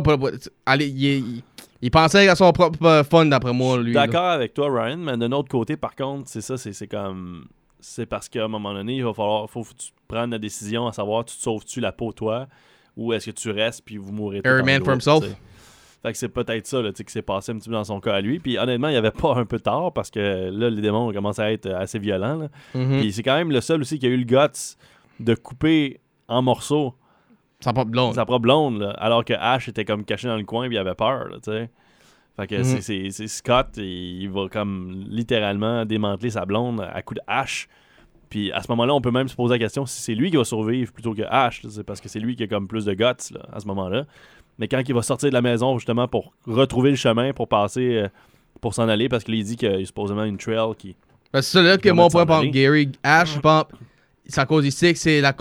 allez, 0.64 0.86
il, 0.88 1.04
il- 1.04 1.42
il 1.82 1.90
pensait 1.90 2.26
à 2.28 2.34
son 2.34 2.50
propre 2.52 2.82
euh, 2.84 3.04
fun, 3.04 3.26
d'après 3.26 3.52
moi, 3.52 3.76
lui. 3.78 3.92
D'accord 3.92 4.24
avec 4.30 4.54
toi, 4.54 4.68
Ryan, 4.72 4.96
mais 4.96 5.16
d'un 5.18 5.30
autre 5.32 5.48
côté, 5.50 5.76
par 5.76 5.94
contre, 5.94 6.28
c'est 6.28 6.40
ça, 6.40 6.56
c'est 6.56 6.86
comme. 6.86 7.44
C'est 7.80 8.06
parce 8.06 8.28
qu'à 8.28 8.44
un 8.44 8.48
moment 8.48 8.72
donné, 8.72 8.96
il 8.96 9.04
va 9.04 9.12
falloir 9.12 9.48
faut 9.50 9.64
prennes 10.08 10.30
la 10.30 10.38
décision 10.38 10.86
à 10.88 10.92
savoir 10.92 11.24
tu 11.26 11.36
te 11.36 11.42
sauves-tu 11.42 11.80
la 11.80 11.92
peau, 11.92 12.10
toi, 12.12 12.46
ou 12.96 13.12
est-ce 13.12 13.26
que 13.26 13.30
tu 13.30 13.50
restes 13.50 13.82
puis 13.84 13.98
vous 13.98 14.10
mourrez 14.12 14.40
en 14.62 14.64
man 14.64 14.82
for 14.84 14.94
himself. 14.94 15.24
Fait 16.02 16.12
que 16.12 16.18
c'est 16.18 16.28
peut-être 16.28 16.66
ça 16.66 16.80
là, 16.80 16.92
qui 16.92 17.12
s'est 17.12 17.22
passé 17.22 17.52
un 17.52 17.58
petit 17.58 17.68
peu 17.68 17.74
dans 17.74 17.84
son 17.84 18.00
cas 18.00 18.14
à 18.14 18.20
lui. 18.20 18.38
Puis 18.40 18.56
honnêtement, 18.58 18.88
il 18.88 18.92
n'y 18.92 18.96
avait 18.96 19.10
pas 19.10 19.34
un 19.34 19.44
peu 19.44 19.60
tard 19.60 19.92
parce 19.92 20.10
que 20.10 20.48
là, 20.50 20.70
les 20.70 20.80
démons 20.80 21.08
ont 21.08 21.12
commencé 21.12 21.42
à 21.42 21.52
être 21.52 21.68
assez 21.70 21.98
violents. 21.98 22.36
là. 22.36 22.48
Mhm. 22.74 23.00
Puis 23.00 23.12
c'est 23.12 23.22
quand 23.22 23.36
même 23.36 23.52
le 23.52 23.60
seul 23.60 23.80
aussi 23.80 23.98
qui 23.98 24.06
a 24.06 24.08
eu 24.08 24.16
le 24.16 24.24
guts 24.24 24.76
de 25.20 25.34
couper 25.34 26.00
en 26.28 26.42
morceaux 26.42 26.94
Sa 27.60 27.72
propre 27.72 27.90
blonde. 27.90 28.14
sa 28.14 28.24
propre 28.24 28.42
blonde, 28.42 28.80
là, 28.80 28.90
alors 28.98 29.24
que 29.24 29.34
Ash 29.34 29.68
était 29.68 29.84
comme 29.84 30.04
caché 30.04 30.28
dans 30.28 30.36
le 30.36 30.44
coin 30.44 30.64
et 30.66 30.68
il 30.72 30.78
avait 30.78 30.94
peur, 30.94 31.28
tu 31.42 31.50
sais. 31.50 31.70
Fait 32.36 32.46
que 32.46 32.62
c'est- 32.62 32.80
c'est 32.82 33.10
c'est 33.10 33.26
Scott, 33.26 33.76
il, 33.78 34.28
va 34.30 34.48
comme 34.48 35.04
littéralement 35.08 35.84
démanteler 35.84 36.30
sa 36.30 36.44
blonde 36.46 36.80
à 36.80 37.02
coup 37.02 37.14
de 37.14 37.20
hache. 37.26 37.68
Puis 38.30 38.52
à 38.52 38.62
ce 38.62 38.70
moment-là, 38.70 38.94
on 38.94 39.00
peut 39.00 39.10
même 39.10 39.26
se 39.26 39.34
poser 39.34 39.54
la 39.54 39.58
question 39.58 39.86
si 39.86 40.00
c'est 40.02 40.14
lui 40.14 40.30
qui 40.30 40.36
va 40.36 40.44
survivre 40.44 40.92
plutôt 40.92 41.14
que 41.14 41.22
Ash, 41.28 41.62
c'est 41.68 41.82
parce 41.82 42.00
que 42.00 42.08
c'est 42.08 42.20
lui 42.20 42.36
qui 42.36 42.44
a 42.44 42.46
comme 42.46 42.68
plus 42.68 42.84
de 42.84 42.92
guts 42.94 43.32
là, 43.34 43.40
à 43.52 43.58
ce 43.58 43.66
moment-là. 43.66 44.04
Mais 44.58 44.68
quand 44.68 44.82
il 44.86 44.94
va 44.94 45.02
sortir 45.02 45.30
de 45.30 45.34
la 45.34 45.42
maison 45.42 45.78
justement 45.78 46.06
pour 46.06 46.32
retrouver 46.46 46.90
le 46.90 46.96
chemin, 46.96 47.32
pour 47.32 47.48
passer, 47.48 47.96
euh, 47.96 48.08
pour 48.60 48.74
s'en 48.74 48.88
aller, 48.88 49.08
parce 49.08 49.24
qu'il 49.24 49.42
dit 49.42 49.56
qu'il 49.56 49.70
y 49.70 49.82
a 49.82 49.84
supposément 49.84 50.24
une 50.24 50.36
trail 50.36 50.74
qui... 50.76 50.94
Que 51.32 51.40
c'est 51.40 51.62
là 51.62 51.76
que 51.78 51.88
s'en 51.88 52.26
par 52.26 52.38
aller. 52.38 52.50
Gary 52.50 52.90
Ash, 53.02 53.38
c'est 54.28 54.40
à 54.40 54.46
cause 54.46 54.64
il 54.66 54.72
sait 54.72 54.92
que 54.92 54.98
c'est 54.98 55.20
la 55.20 55.34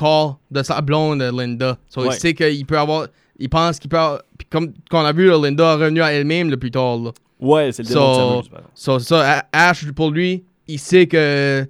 de 0.51 0.63
sa 0.63 0.81
blonde, 0.81 1.21
Linda. 1.21 1.77
So, 1.89 2.01
Ouais. 2.01 2.07
Il 2.15 2.19
sait 2.19 2.33
qu'il 2.33 2.65
peut 2.65 2.79
avoir. 2.79 3.07
Il 3.37 3.49
pense 3.49 3.79
qu'il 3.79 3.89
peut 3.89 3.97
avoir. 3.97 4.21
Comme 4.49 4.73
qu'on 4.89 5.03
a 5.05 5.11
vu, 5.11 5.27
là, 5.27 5.37
Linda 5.41 5.73
est 5.73 5.75
revenue 5.75 6.01
à 6.01 6.13
elle-même 6.13 6.49
le 6.49 6.57
plus 6.57 6.71
tard. 6.71 6.97
Là. 6.97 7.11
Ouais, 7.39 7.71
c'est 7.71 7.83
le 7.83 7.89
démon 7.89 8.13
So, 8.15 8.39
exemple. 8.39 8.63
so, 8.73 8.99
ça, 8.99 9.45
Ash, 9.51 9.91
pour 9.91 10.11
lui, 10.11 10.43
il 10.67 10.79
sait 10.79 11.05
que. 11.07 11.67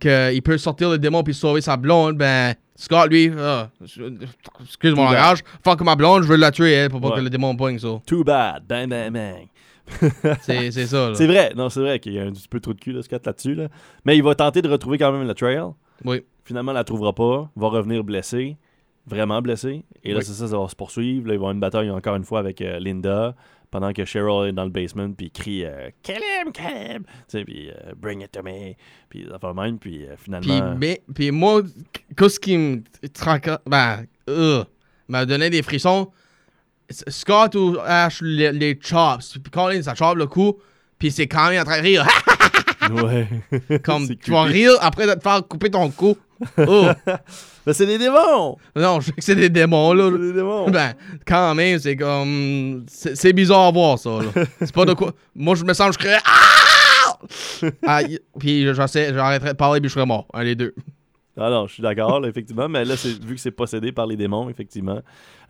qu'il 0.00 0.42
peut 0.42 0.58
sortir 0.58 0.90
le 0.90 0.98
démon 0.98 1.22
puis 1.22 1.34
sauver 1.34 1.60
sa 1.60 1.76
blonde. 1.76 2.16
Ben, 2.18 2.54
Scott, 2.76 3.08
lui, 3.10 3.30
ah, 3.38 3.70
excuse 3.80 4.94
mon 4.94 5.04
langage, 5.04 5.40
fuck 5.64 5.80
ma 5.82 5.94
blonde, 5.94 6.24
je 6.24 6.28
veux 6.28 6.36
la 6.36 6.50
tuer, 6.50 6.72
elle, 6.72 6.90
pour 6.90 7.00
pas 7.00 7.10
Ouais. 7.10 7.16
que 7.16 7.20
le 7.20 7.30
démon 7.30 7.54
pogne. 7.56 7.78
So. 7.78 8.02
Too 8.04 8.24
bad, 8.24 8.64
bang 8.68 8.88
bang 8.88 9.12
bang. 9.12 9.46
C'est 10.42 10.70
ça. 10.86 11.12
C'est 11.14 11.26
vrai, 11.26 11.52
non, 11.54 11.68
c'est 11.68 11.80
vrai 11.80 11.98
qu'il 12.00 12.14
y 12.14 12.18
a 12.18 12.22
un 12.24 12.32
petit 12.32 12.48
peu 12.48 12.58
trop 12.58 12.72
de 12.72 12.80
cul, 12.80 12.92
là, 12.92 13.02
Scott, 13.02 13.24
là-dessus. 13.26 13.54
Là. 13.54 13.68
Mais 14.04 14.16
il 14.16 14.22
va 14.22 14.34
tenter 14.34 14.62
de 14.62 14.68
retrouver 14.68 14.98
quand 14.98 15.12
même 15.12 15.26
la 15.26 15.34
trail. 15.34 15.60
Oui. 16.04 16.22
Finalement, 16.44 16.72
il 16.72 16.76
la 16.76 16.84
trouvera 16.84 17.12
pas. 17.14 17.50
Va 17.56 17.68
revenir 17.68 18.04
blessé. 18.04 18.56
Vraiment 19.06 19.42
blessé. 19.42 19.84
Et 20.02 20.12
là, 20.12 20.18
Oui. 20.18 20.24
c'est 20.24 20.32
ça, 20.32 20.48
ça 20.48 20.58
va 20.58 20.68
se 20.68 20.76
poursuivre. 20.76 21.26
Là, 21.28 21.34
il 21.34 21.36
va 21.38 21.42
y 21.42 21.44
avoir 21.46 21.52
une 21.52 21.60
bataille 21.60 21.90
encore 21.90 22.16
une 22.16 22.24
fois 22.24 22.38
avec 22.38 22.60
euh, 22.60 22.78
Linda. 22.78 23.34
Pendant 23.70 23.92
que 23.92 24.04
Cheryl 24.04 24.48
est 24.48 24.52
dans 24.52 24.62
le 24.64 24.70
basement, 24.70 25.10
puis 25.12 25.32
crie 25.32 25.64
euh, 25.64 25.90
Kill 26.04 26.14
him, 26.44 26.52
kill 26.52 26.64
him! 26.66 27.02
Tu 27.02 27.10
sais, 27.26 27.44
puis 27.44 27.70
euh, 27.70 27.92
Bring 27.96 28.22
it 28.22 28.30
to 28.30 28.40
me! 28.42 28.74
Puis 29.08 29.26
ça 29.28 29.36
fait 29.40 29.52
même, 29.52 29.78
puis 29.80 30.04
euh, 30.04 30.14
Puis, 30.14 30.24
finalement. 30.24 30.76
puis 31.12 31.30
moi, 31.32 31.60
qu'est-ce 32.16 32.38
qui 32.38 32.56
me 32.56 32.82
tranca- 33.08 33.58
ben, 33.66 34.04
m'a 35.08 35.26
donné 35.26 35.50
des 35.50 35.62
frissons, 35.62 36.08
Scott 36.88 37.56
ou 37.56 37.76
Ash, 37.84 38.20
les, 38.22 38.52
les 38.52 38.78
chops. 38.80 39.38
Puis 39.42 39.50
Colin, 39.50 39.82
ça 39.82 39.96
chope 39.96 40.18
le 40.18 40.26
coup, 40.28 40.54
puis 40.96 41.10
c'est 41.10 41.26
quand 41.26 41.50
même 41.50 41.60
en 41.60 41.64
train 41.64 41.78
de 41.78 41.82
rire. 41.82 42.06
Ouais. 42.92 43.26
Comme, 43.82 44.06
tu 44.22 44.30
vas 44.30 44.44
creepy. 44.44 44.58
rire 44.66 44.72
après 44.82 45.06
de 45.06 45.14
te 45.14 45.20
faire 45.22 45.42
couper 45.48 45.70
ton 45.70 45.90
cou. 45.90 46.18
Oh. 46.66 46.86
Mais 47.66 47.72
c'est 47.72 47.86
des 47.86 47.96
démons! 47.98 48.56
non, 48.76 49.00
je 49.00 49.06
sais 49.06 49.12
que 49.12 49.22
c'est 49.24 49.34
des 49.34 49.48
démons, 49.48 49.92
là. 49.94 50.10
C'est 50.12 50.18
des 50.18 50.32
démons! 50.34 50.70
Ben, 50.70 50.92
quand 51.26 51.54
même, 51.54 51.78
c'est 51.78 51.96
comme. 51.96 52.84
C'est 52.88 53.32
bizarre 53.32 53.66
à 53.68 53.70
voir, 53.70 53.98
ça, 53.98 54.10
là. 54.10 54.44
C'est 54.60 54.74
pas 54.74 54.84
de 54.84 54.92
quoi. 54.92 55.12
Moi, 55.34 55.54
je 55.54 55.64
me 55.64 55.72
sens, 55.72 55.94
je 55.94 55.98
crie. 55.98 56.10
Ah! 56.26 57.18
Ah, 57.86 58.02
y- 58.02 58.18
puis 58.38 58.64
j'arrêterai 58.74 59.52
de 59.52 59.56
parler 59.56 59.80
puis 59.80 59.88
je 59.88 59.94
serais 59.94 60.04
mort. 60.06 60.26
Un 60.34 60.44
des 60.44 60.54
deux. 60.54 60.74
Ah 61.36 61.48
non, 61.50 61.66
je 61.66 61.74
suis 61.74 61.82
d'accord, 61.82 62.20
là, 62.20 62.28
effectivement. 62.28 62.68
Mais 62.68 62.84
là, 62.84 62.94
vu 63.22 63.34
que 63.34 63.40
c'est 63.40 63.50
possédé 63.50 63.92
par 63.92 64.06
les 64.06 64.16
démons, 64.16 64.48
effectivement, 64.50 65.00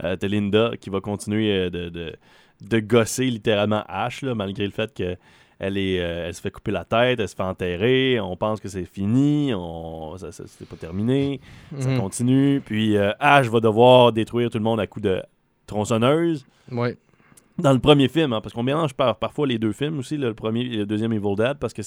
euh, 0.02 0.16
t'as 0.16 0.28
Linda 0.28 0.72
qui 0.80 0.88
va 0.90 1.00
continuer 1.00 1.50
euh, 1.52 1.70
de, 1.70 1.88
de, 1.88 2.14
de 2.62 2.78
gosser 2.80 3.24
littéralement 3.26 3.82
Ash, 3.88 4.22
là, 4.22 4.34
malgré 4.34 4.64
le 4.64 4.70
fait 4.72 4.94
que 4.94 5.16
elle, 5.58 5.76
est, 5.78 6.00
euh, 6.00 6.26
elle 6.28 6.34
se 6.34 6.40
fait 6.40 6.50
couper 6.50 6.70
la 6.72 6.84
tête, 6.84 7.20
elle 7.20 7.28
se 7.28 7.34
fait 7.34 7.42
enterrer, 7.42 8.18
on 8.20 8.36
pense 8.36 8.60
que 8.60 8.68
c'est 8.68 8.84
fini, 8.84 9.52
on, 9.54 10.16
ça, 10.16 10.32
ça- 10.32 10.44
c'est 10.46 10.68
pas 10.68 10.76
terminé, 10.76 11.40
ça 11.78 11.88
Mhm. 11.88 12.00
continue. 12.00 12.62
Puis 12.64 12.96
euh, 12.96 13.12
Ash 13.20 13.46
va 13.48 13.60
devoir 13.60 14.12
détruire 14.12 14.50
tout 14.50 14.58
le 14.58 14.64
monde 14.64 14.80
à 14.80 14.86
coups 14.86 15.04
de 15.04 15.22
tronçonneuse. 15.66 16.44
Ouais. 16.70 16.96
Dans 17.58 17.72
le 17.72 17.78
premier 17.78 18.08
film, 18.08 18.32
hein, 18.32 18.40
parce 18.40 18.52
qu'on 18.52 18.62
mélange 18.64 18.94
par- 18.94 19.16
parfois 19.16 19.46
les 19.46 19.58
deux 19.58 19.72
films 19.72 19.98
aussi, 20.00 20.16
là, 20.16 20.28
le 20.28 20.34
premier 20.34 20.62
et 20.62 20.76
le 20.78 20.86
deuxième 20.86 21.12
Evil 21.12 21.36
Dead, 21.36 21.54
parce 21.58 21.72
que 21.72 21.82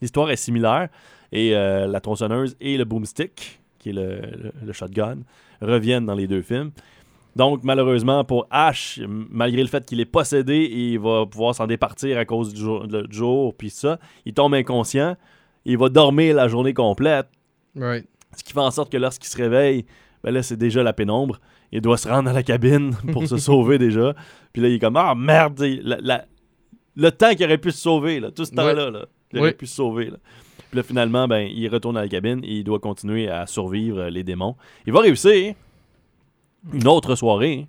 l'histoire 0.00 0.30
est 0.30 0.36
similaire. 0.36 0.88
Et 1.30 1.54
euh, 1.56 1.86
la 1.86 2.00
tronçonneuse 2.00 2.56
et 2.60 2.76
le 2.76 2.84
boomstick, 2.84 3.60
qui 3.78 3.90
est 3.90 3.92
le, 3.92 4.16
le- 4.20 4.52
le 4.66 4.72
shotgun, 4.72 5.18
reviennent 5.60 6.06
dans 6.06 6.14
les 6.14 6.26
deux 6.26 6.42
films. 6.42 6.72
Donc, 7.34 7.64
malheureusement, 7.64 8.24
pour 8.24 8.46
Ash, 8.50 9.00
malgré 9.06 9.62
le 9.62 9.68
fait 9.68 9.84
qu'il 9.86 10.00
est 10.00 10.04
possédé, 10.04 10.68
il 10.70 10.98
va 10.98 11.24
pouvoir 11.26 11.54
s'en 11.54 11.66
départir 11.66 12.18
à 12.18 12.24
cause 12.24 12.52
du 12.52 12.60
jour, 12.60 12.84
le 12.90 13.06
jour 13.10 13.54
puis 13.56 13.70
ça, 13.70 13.98
il 14.26 14.34
tombe 14.34 14.52
inconscient. 14.54 15.16
Il 15.64 15.78
va 15.78 15.88
dormir 15.88 16.34
la 16.36 16.48
journée 16.48 16.74
complète, 16.74 17.26
Right. 17.74 18.06
ce 18.36 18.44
qui 18.44 18.52
fait 18.52 18.60
en 18.60 18.70
sorte 18.70 18.92
que 18.92 18.98
lorsqu'il 18.98 19.28
se 19.28 19.36
réveille, 19.36 19.86
ben 20.22 20.32
là, 20.32 20.42
c'est 20.42 20.56
déjà 20.58 20.82
la 20.82 20.92
pénombre. 20.92 21.38
Il 21.72 21.80
doit 21.80 21.96
se 21.96 22.06
rendre 22.08 22.28
à 22.28 22.32
la 22.34 22.42
cabine 22.42 22.94
pour 23.12 23.26
se 23.26 23.38
sauver 23.38 23.78
déjà. 23.78 24.14
Puis 24.52 24.60
là, 24.60 24.68
il 24.68 24.74
est 24.74 24.78
comme 24.78 24.96
Ah 24.96 25.14
merde, 25.14 25.58
la- 25.82 25.98
la- 26.02 26.24
le 26.96 27.10
temps 27.10 27.30
qu'il 27.34 27.46
aurait 27.46 27.56
pu 27.58 27.70
se 27.70 27.78
sauver, 27.78 28.20
là, 28.20 28.30
tout 28.30 28.44
ce 28.44 28.50
temps-là, 28.52 28.90
là, 28.90 29.06
il 29.32 29.38
aurait 29.38 29.52
pu 29.54 29.66
se 29.66 29.76
sauver. 29.76 30.10
Là. 30.10 30.18
Puis 30.70 30.76
là, 30.76 30.82
finalement, 30.82 31.26
ben, 31.26 31.48
il 31.50 31.66
retourne 31.68 31.96
à 31.96 32.02
la 32.02 32.08
cabine 32.08 32.40
et 32.44 32.56
il 32.58 32.64
doit 32.64 32.78
continuer 32.78 33.28
à 33.30 33.46
survivre 33.46 33.98
euh, 34.00 34.10
les 34.10 34.22
démons. 34.24 34.56
Il 34.86 34.92
va 34.92 35.00
réussir 35.00 35.54
une 36.72 36.86
autre 36.88 37.14
soirée 37.14 37.68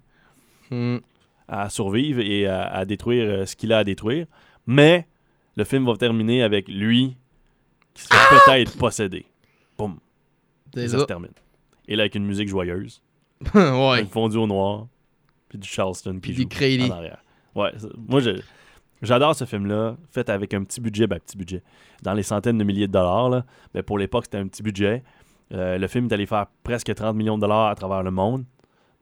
Hmm. 0.72 0.98
à 1.48 1.70
survivre 1.70 2.20
et 2.22 2.48
à, 2.48 2.64
à 2.64 2.86
détruire 2.86 3.26
euh, 3.30 3.46
ce 3.46 3.56
qu'il 3.56 3.74
a 3.74 3.80
à 3.80 3.84
détruire. 3.84 4.26
Mais 4.66 5.08
le 5.56 5.64
film 5.66 5.86
va 5.86 5.96
terminer 5.98 6.42
avec 6.42 6.68
lui 6.68 7.16
qui 7.94 8.04
se 8.04 8.08
fait 8.08 8.36
peut-être 8.46 8.78
posséder. 8.78 9.26
Boum. 9.78 10.00
Et 10.76 10.88
ça 10.88 11.00
se 11.00 11.04
termine. 11.04 11.32
Et 11.88 11.96
là, 11.96 12.04
avec 12.04 12.16
une 12.16 12.26
musique 12.26 12.48
joyeuse, 12.48 13.04
ouais. 13.54 14.02
une 14.02 14.08
fondue 14.08 14.38
au 14.38 14.48
noir, 14.48 14.88
puis 15.50 15.60
du 15.60 15.68
Charleston 15.68 16.18
Puis 16.22 16.34
joue 16.34 16.46
du 16.46 16.82
en 16.84 16.92
arrière. 16.92 17.22
Ouais, 17.54 17.72
moi, 18.08 18.22
j'adore 19.02 19.36
ce 19.36 19.46
film-là, 19.46 19.98
fait 20.10 20.30
avec 20.30 20.54
un 20.56 20.64
petit 20.64 20.82
budget, 20.82 21.06
ben, 21.06 21.20
petit 21.20 21.38
budget, 21.38 21.62
dans 22.02 22.14
les 22.14 22.24
centaines 22.24 22.58
de 22.58 22.64
milliers 22.64 22.88
de 22.88 22.94
dollars. 22.94 23.30
Là. 23.30 23.46
Mais 23.76 23.84
pour 23.84 24.00
l'époque, 24.00 24.26
c'était 24.26 24.40
un 24.40 24.48
petit 24.48 24.64
budget. 24.64 25.04
Euh, 25.54 25.78
le 25.78 25.88
film 25.88 26.08
est 26.08 26.14
allé 26.14 26.26
faire 26.26 26.48
presque 26.64 26.92
30 26.96 27.16
millions 27.16 27.36
de 27.36 27.42
dollars 27.42 27.68
à 27.68 27.76
travers 27.76 28.02
le 28.02 28.10
monde. 28.12 28.46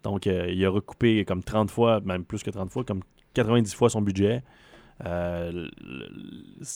Donc, 0.04 0.28
euh, 0.28 0.48
il 0.50 0.64
a 0.66 0.70
recoupé 0.70 1.24
comme 1.26 1.44
30 1.44 1.70
fois, 1.70 2.00
même 2.02 2.24
plus 2.24 2.44
que 2.44 2.50
30 2.50 2.72
fois, 2.72 2.84
comme 2.84 3.02
90 3.34 3.74
fois 3.74 3.90
son 3.90 4.02
budget. 4.02 4.44
Euh, 5.06 5.68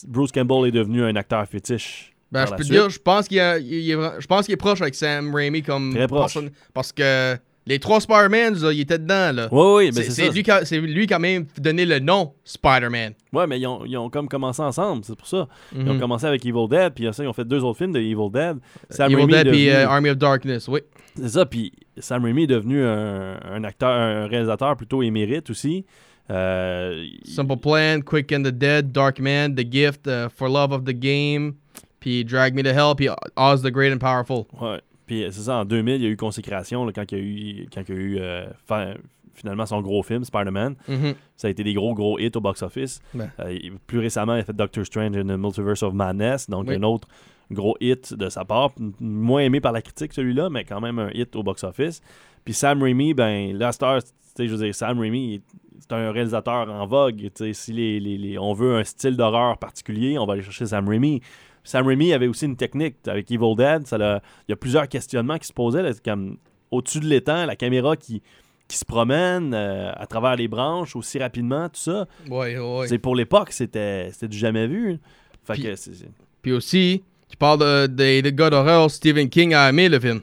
Bruce 0.06 0.32
Campbell 0.32 0.68
est 0.68 0.72
devenu 0.72 1.02
un 1.04 1.14
acteur 1.16 1.46
fétiche. 1.46 2.14
Ben, 2.32 2.44
je 2.46 2.54
peux 2.54 2.64
te 2.64 2.68
dire, 2.68 2.88
pense 3.04 3.28
qu'il 3.28 3.38
est 3.38 3.60
je 3.60 4.26
pense 4.26 4.46
qu'il 4.46 4.54
est 4.54 4.56
proche 4.56 4.80
avec 4.80 4.96
Sam 4.96 5.32
Raimi 5.32 5.62
comme 5.62 5.94
Très 5.94 6.08
proche. 6.08 6.34
personne. 6.34 6.50
Parce 6.74 6.92
que 6.92 7.36
les 7.66 7.78
trois 7.80 8.00
Spider-Man, 8.00 8.54
là, 8.60 8.72
il 8.72 8.80
était 8.80 8.98
dedans, 8.98 9.32
là. 9.34 9.48
Oui, 9.50 9.86
oui, 9.86 9.90
mais 9.94 10.02
c'est 10.04 10.30
lui, 10.30 10.42
qui 10.42 10.50
a- 10.50 10.64
c'est 10.64 10.78
lui 10.80 11.06
qui 11.06 11.14
a 11.14 11.18
même 11.18 11.46
donné 11.58 11.84
le 11.84 11.98
nom 11.98 12.32
Spider-Man. 12.44 13.14
Ouais, 13.32 13.46
mais 13.46 13.58
ils 13.58 13.66
ont, 13.66 13.84
ils 13.84 13.96
ont 13.96 14.08
comme 14.08 14.28
commencé 14.28 14.62
ensemble, 14.62 15.04
c'est 15.04 15.16
pour 15.16 15.26
ça. 15.26 15.48
Ils 15.74 15.88
ont 15.88 15.94
Mhm. 15.94 16.00
commencé 16.00 16.26
avec 16.26 16.46
Evil 16.46 16.68
Dead, 16.70 16.92
puis 16.94 17.08
ça, 17.12 17.24
ils 17.24 17.26
ont 17.28 17.32
fait 17.32 17.44
deux 17.44 17.62
autres 17.64 17.78
films 17.78 17.92
de 17.92 18.00
Evil 18.00 18.30
Dead. 18.32 18.58
Sam 18.90 19.06
Evil 19.10 19.16
Raimi 19.22 19.32
Dead 19.32 19.48
puis 19.48 19.66
devenu- 19.66 19.74
euh, 19.74 19.88
Army 19.88 20.10
of 20.10 20.16
Darkness, 20.18 20.68
oui. 20.68 20.80
C'est 21.16 21.28
ça, 21.30 21.44
puis 21.46 21.72
Sam 21.98 22.24
Raimi 22.24 22.44
est 22.44 22.46
devenu 22.48 22.84
un, 22.84 23.38
un 23.52 23.64
acteur, 23.64 23.90
un 23.90 24.26
réalisateur 24.26 24.76
plutôt 24.76 25.02
émérite 25.02 25.50
aussi. 25.50 25.84
Euh, 26.30 27.04
Simple 27.24 27.56
Plan, 27.56 28.00
Quick 28.04 28.32
and 28.32 28.42
the 28.42 28.48
Dead, 28.52 28.90
Dark 28.92 29.20
Man, 29.20 29.54
The 29.54 29.64
Gift, 29.70 30.06
uh, 30.06 30.28
For 30.34 30.48
Love 30.48 30.72
of 30.72 30.84
the 30.84 30.92
Game, 30.92 31.54
puis 32.00 32.24
Drag 32.24 32.54
Me 32.54 32.62
to 32.62 32.70
Hell, 32.70 32.94
puis 32.96 33.08
Oz 33.36 33.62
the 33.62 33.70
Great 33.70 33.92
and 33.92 33.98
Powerful. 33.98 34.46
Ouais. 34.60 34.80
Puis 35.06 35.24
c'est 35.30 35.42
ça, 35.42 35.58
en 35.58 35.64
2000, 35.64 35.96
il 35.96 36.02
y 36.02 36.06
a 36.06 36.08
eu 36.10 36.16
Consécration, 36.16 36.84
là, 36.84 36.92
quand 36.92 37.10
il 37.12 37.18
y 37.18 37.20
a 37.20 37.24
eu, 37.24 37.68
quand 37.72 37.82
il 37.88 37.94
y 37.94 37.98
a 37.98 38.00
eu 38.00 38.18
euh, 38.18 38.46
fin- 38.66 38.94
finalement 39.34 39.66
son 39.66 39.80
gros 39.82 40.02
film, 40.02 40.24
Spider-Man. 40.24 40.76
Mhm. 40.88 41.14
Ça 41.36 41.48
a 41.48 41.50
été 41.50 41.62
des 41.62 41.74
gros, 41.74 41.94
gros 41.94 42.18
hits 42.18 42.32
au 42.34 42.40
box-office. 42.40 43.00
Ben. 43.14 43.30
Euh, 43.40 43.58
plus 43.86 43.98
récemment, 43.98 44.34
il 44.34 44.40
a 44.40 44.44
fait 44.44 44.56
Doctor 44.56 44.84
Strange 44.84 45.16
and 45.16 45.24
the 45.26 45.38
Multiverse 45.38 45.82
of 45.82 45.92
Madness, 45.94 46.48
donc 46.48 46.66
Oui. 46.68 46.74
un 46.74 46.82
autre 46.82 47.06
gros 47.52 47.76
hit 47.80 48.14
de 48.14 48.28
sa 48.28 48.44
part. 48.44 48.70
Moins 48.98 49.42
aimé 49.42 49.60
par 49.60 49.72
la 49.72 49.82
critique, 49.82 50.12
celui-là, 50.14 50.48
mais 50.50 50.64
quand 50.64 50.80
même 50.80 50.98
un 50.98 51.10
hit 51.12 51.36
au 51.36 51.42
box-office. 51.42 52.00
Puis 52.44 52.54
Sam 52.54 52.82
Raimi, 52.82 53.12
ben, 53.14 53.56
là, 53.56 53.72
sais, 53.72 54.48
je 54.48 54.54
veux 54.54 54.64
dire, 54.64 54.74
Sam 54.74 54.98
Raimi, 54.98 55.42
c'est 55.80 55.92
un 55.92 56.10
réalisateur 56.12 56.70
en 56.70 56.86
vogue. 56.86 57.30
Si 57.52 57.72
les, 57.72 58.00
les- 58.00 58.18
les- 58.18 58.38
on 58.38 58.52
veut 58.54 58.76
un 58.76 58.84
style 58.84 59.16
d'horreur 59.16 59.58
particulier, 59.58 60.18
on 60.18 60.26
va 60.26 60.32
aller 60.34 60.42
chercher 60.42 60.66
Sam 60.66 60.88
Raimi. 60.88 61.20
Sam 61.66 61.86
Raimi 61.86 62.12
avait 62.12 62.26
aussi 62.28 62.46
une 62.46 62.56
technique 62.56 62.96
avec 63.06 63.30
Evil 63.30 63.54
Dead. 63.56 63.86
Ça 63.86 63.96
il 63.98 64.50
y 64.50 64.52
a 64.52 64.56
plusieurs 64.56 64.88
questionnements 64.88 65.38
qui 65.38 65.46
se 65.48 65.52
posaient. 65.52 65.82
là, 65.82 65.90
comme 66.04 66.38
au-dessus 66.70 67.00
de 67.00 67.06
l'étang, 67.06 67.44
la 67.46 67.56
caméra 67.56 67.96
qui, 67.96 68.22
qui 68.68 68.76
se 68.76 68.84
promène 68.84 69.52
euh, 69.54 69.92
à 69.94 70.06
travers 70.06 70.36
les 70.36 70.48
branches 70.48 70.96
aussi 70.96 71.18
rapidement, 71.18 71.68
tout 71.68 71.80
ça. 71.80 72.06
Ouais, 72.28 72.58
ouais. 72.58 72.88
C'est 72.88 72.98
pour 72.98 73.14
l'époque, 73.14 73.52
c'était 73.52 74.10
c'était 74.12 74.28
du 74.28 74.38
jamais 74.38 74.66
vu. 74.66 74.98
Fait 75.44 75.52
Puis- 75.54 75.62
que 75.64 75.76
c'est- 75.76 75.94
c'est- 75.94 76.10
Puis 76.42 76.52
aussi, 76.52 77.02
tu 77.28 77.36
parles 77.36 77.58
de, 77.60 77.86
de, 77.86 78.20
de 78.20 78.30
gars 78.30 78.50
d'horreur, 78.50 78.90
Stephen 78.90 79.28
King 79.28 79.54
a 79.54 79.68
aimé 79.68 79.88
le 79.88 79.98
film. 80.00 80.20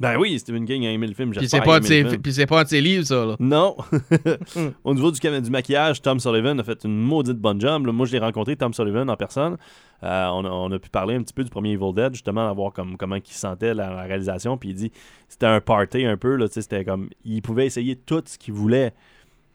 Ben 0.00 0.16
oui, 0.18 0.38
Stephen 0.38 0.64
King 0.64 0.86
a 0.86 0.90
aimé 0.92 1.06
le 1.06 1.12
film. 1.12 1.30
Puis 1.30 1.46
c'est 1.46 1.58
pas, 1.58 1.64
pas 1.66 1.76
un 1.76 2.62
de 2.62 2.68
ses 2.68 2.80
livres, 2.80 3.04
ça, 3.04 3.26
là. 3.26 3.36
Non. 3.38 3.76
Au 4.84 4.94
niveau 4.94 5.10
du, 5.12 5.20
du 5.20 5.50
maquillage, 5.50 6.00
Tom 6.00 6.18
Sullivan 6.18 6.58
a 6.58 6.64
fait 6.64 6.84
une 6.84 6.98
maudite 6.98 7.36
bonne 7.36 7.60
job. 7.60 7.84
là. 7.84 7.92
Moi, 7.92 8.06
je 8.06 8.12
l'ai 8.12 8.18
rencontré, 8.18 8.56
Tom 8.56 8.72
Sullivan, 8.72 9.10
en 9.10 9.16
personne. 9.16 9.58
Euh, 10.02 10.26
on, 10.28 10.44
a, 10.46 10.48
on 10.48 10.72
a 10.72 10.78
pu 10.78 10.88
parler 10.88 11.14
un 11.16 11.22
petit 11.22 11.34
peu 11.34 11.44
du 11.44 11.50
premier 11.50 11.72
Evil 11.72 11.92
Dead, 11.94 12.14
justement, 12.14 12.48
à 12.48 12.52
voir 12.54 12.72
comme, 12.72 12.96
comment 12.96 13.16
il 13.16 13.26
se 13.26 13.38
sentait 13.38 13.74
la, 13.74 13.90
la 13.90 14.02
réalisation. 14.04 14.56
Puis 14.56 14.70
il 14.70 14.74
dit 14.74 14.92
c'était 15.28 15.46
un 15.46 15.60
party 15.60 16.06
un 16.06 16.16
peu. 16.16 16.38
C'était 16.48 16.84
comme 16.84 17.10
il 17.24 17.42
pouvait 17.42 17.66
essayer 17.66 17.94
tout 17.94 18.22
ce 18.24 18.38
qu'il 18.38 18.54
voulait. 18.54 18.94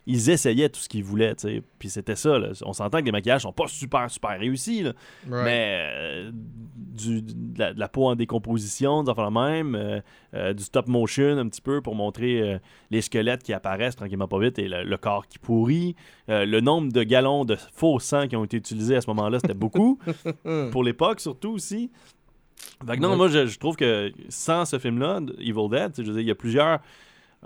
Ils 0.08 0.30
essayaient 0.30 0.70
tout 0.70 0.80
ce 0.80 0.88
qu'ils 0.88 1.04
voulaient. 1.04 1.34
tu 1.36 1.48
sais. 1.48 1.62
Puis 1.80 1.90
c'était 1.90 2.16
ça. 2.16 2.38
là. 2.38 2.50
On 2.64 2.74
s'entend 2.74 3.00
que 3.00 3.06
les 3.06 3.12
maquillages 3.12 3.42
sont 3.42 3.52
pas 3.52 3.68
super, 3.68 4.10
super 4.12 4.40
réussis. 4.40 4.84
là. 4.84 4.94
Right. 5.30 5.46
Mais 5.46 5.80
euh, 5.82 6.32
du, 6.76 7.22
de, 7.24 7.58
la, 7.60 7.74
de 7.74 7.80
la 7.80 7.88
peau 7.88 8.08
en 8.08 8.16
décomposition, 8.16 9.02
des 9.04 9.10
affaires 9.10 9.32
même, 9.32 9.74
euh, 9.76 10.00
euh, 10.36 10.54
du 10.54 10.64
stop 10.64 10.88
motion 10.88 11.38
un 11.40 11.48
petit 11.50 11.62
peu 11.62 11.82
pour 11.82 11.96
montrer 11.96 12.60
les 12.92 13.02
squelettes 13.02 13.42
qui 13.44 13.52
apparaissent 13.54 13.96
tranquillement 13.96 14.28
pas 14.28 14.40
vite 14.40 14.60
et 14.60 14.68
le, 14.68 14.84
le 14.84 14.98
corps 14.98 15.28
qui 15.28 15.40
pourrit. 15.40 15.96
Le 16.28 16.60
nombre 16.60 16.92
de 16.92 17.04
gallons 17.04 17.44
de 17.46 17.56
faux 17.56 18.00
sang 18.00 18.28
qui 18.28 18.36
ont 18.36 18.44
été 18.46 18.58
utilisés 18.58 18.96
à 18.98 19.02
ce 19.02 19.08
moment-là, 19.10 19.40
c'était 19.40 19.54
beaucoup. 19.56 19.98
pour 20.72 20.84
l'époque, 20.84 21.20
surtout 21.20 21.50
aussi. 21.52 21.90
Fait 22.88 22.96
que 22.96 23.02
non, 23.02 23.12
Ouais. 23.12 23.16
moi, 23.18 23.28
je, 23.28 23.46
je 23.48 23.60
trouve 23.60 23.76
que 23.76 24.12
sans 24.30 24.66
ce 24.66 24.78
film-là, 24.80 25.20
Evil 25.40 25.70
Dead, 25.70 25.94
je 25.98 26.04
veux 26.04 26.14
dire, 26.14 26.22
il 26.22 26.28
y 26.28 26.32
a 26.32 26.36
plusieurs 26.36 26.80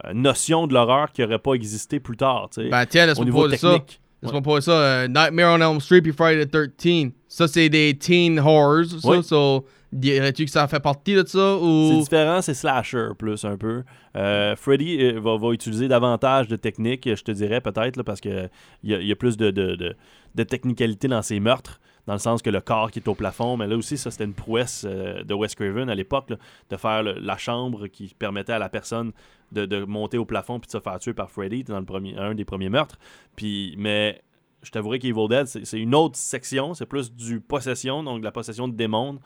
euh, 0.05 0.13
notions 0.13 0.67
de 0.67 0.73
l'horreur 0.73 1.11
qui 1.11 1.21
n'auraient 1.21 1.39
pas 1.39 1.53
existé 1.53 1.99
plus 1.99 2.17
tard. 2.17 2.49
Ben 2.57 2.85
tiens, 2.85 3.05
laisse-moi 3.05 3.25
niveau 3.25 3.47
pas 3.47 3.57
ça. 3.57 3.71
technique. 3.73 4.01
Laisse-moi 4.21 4.41
pas 4.41 4.61
ça. 4.61 4.71
euh, 4.71 5.07
Nightmare 5.07 5.57
on 5.59 5.61
Elm 5.61 5.79
Street 5.79 6.01
puis 6.01 6.11
Friday 6.11 6.45
the 6.45 6.75
13 6.77 7.11
Ça, 7.27 7.47
c'est 7.47 7.69
des 7.69 7.97
teen 7.97 8.37
horrors, 8.39 8.85
ça. 8.85 9.09
Oui. 9.09 9.23
So, 9.23 9.65
dirais-tu 9.91 10.45
que 10.45 10.51
ça 10.51 10.67
fait 10.67 10.79
partie 10.81 11.15
de 11.15 11.25
ça 11.25 11.57
C'est 11.57 11.65
ou... 11.65 11.99
différent, 12.01 12.41
c'est 12.41 12.53
slasher 12.53 13.09
plus 13.17 13.43
un 13.45 13.55
peu. 13.57 13.83
Euh, 14.17 14.55
Freddy 14.55 14.97
euh, 15.01 15.19
va, 15.19 15.37
va 15.37 15.51
utiliser 15.53 15.87
davantage 15.87 16.47
de 16.47 16.55
techniques, 16.57 17.07
je 17.15 17.23
te 17.23 17.31
dirais 17.31 17.61
peut-être, 17.61 18.01
parce 18.03 18.19
qu'il 18.19 18.49
y 18.83 18.93
y 18.93 19.11
a 19.11 19.15
plus 19.15 19.37
de, 19.37 19.51
de, 19.51 19.75
de, 19.75 19.95
de 20.35 20.43
technicalité 20.43 21.07
dans 21.07 21.21
ses 21.21 21.39
meurtres, 21.39 21.79
dans 22.09 22.15
le 22.15 22.19
sens 22.19 22.41
que 22.41 22.49
le 22.49 22.59
corps 22.59 22.89
qui 22.89 22.97
est 22.97 23.07
au 23.07 23.13
plafond, 23.13 23.55
mais 23.55 23.67
là 23.67 23.77
aussi, 23.77 23.95
ça 23.95 24.09
c'était 24.09 24.23
une 24.23 24.33
prouesse 24.33 24.83
euh, 24.89 25.21
de 25.23 25.33
Wes 25.35 25.53
Craven 25.53 25.91
à 25.91 25.93
l'époque, 25.93 26.33
de 26.71 26.75
faire 26.75 27.03
le- 27.03 27.13
la 27.19 27.37
chambre 27.37 27.85
qui 27.85 28.15
permettait 28.17 28.53
à 28.53 28.57
la 28.57 28.67
personne 28.67 29.11
de, 29.51 29.67
de 29.67 29.83
monter 29.85 30.17
au 30.17 30.25
plafond 30.25 30.59
puis 30.59 30.65
de 30.65 30.71
se 30.71 30.79
faire 30.79 30.97
tuer 30.99 31.13
par 31.13 31.29
Freddy 31.29 31.63
dans 31.63 31.77
le 31.79 31.85
premier, 31.85 32.17
un 32.17 32.33
des 32.33 32.45
premiers 32.45 32.69
meurtres. 32.69 32.97
Puis, 33.35 33.75
mais 33.77 34.23
je 34.63 34.71
t'avouerais 34.71 34.97
qu'Evil 34.97 35.27
Dead, 35.29 35.45
c'est 35.45 35.79
une 35.79 35.93
autre 35.93 36.15
section, 36.17 36.73
c'est 36.73 36.87
plus 36.87 37.13
du 37.13 37.39
possession, 37.41 38.01
donc 38.01 38.21
de 38.21 38.25
la 38.25 38.31
possession 38.31 38.67
de 38.67 38.73
démons. 38.73 39.19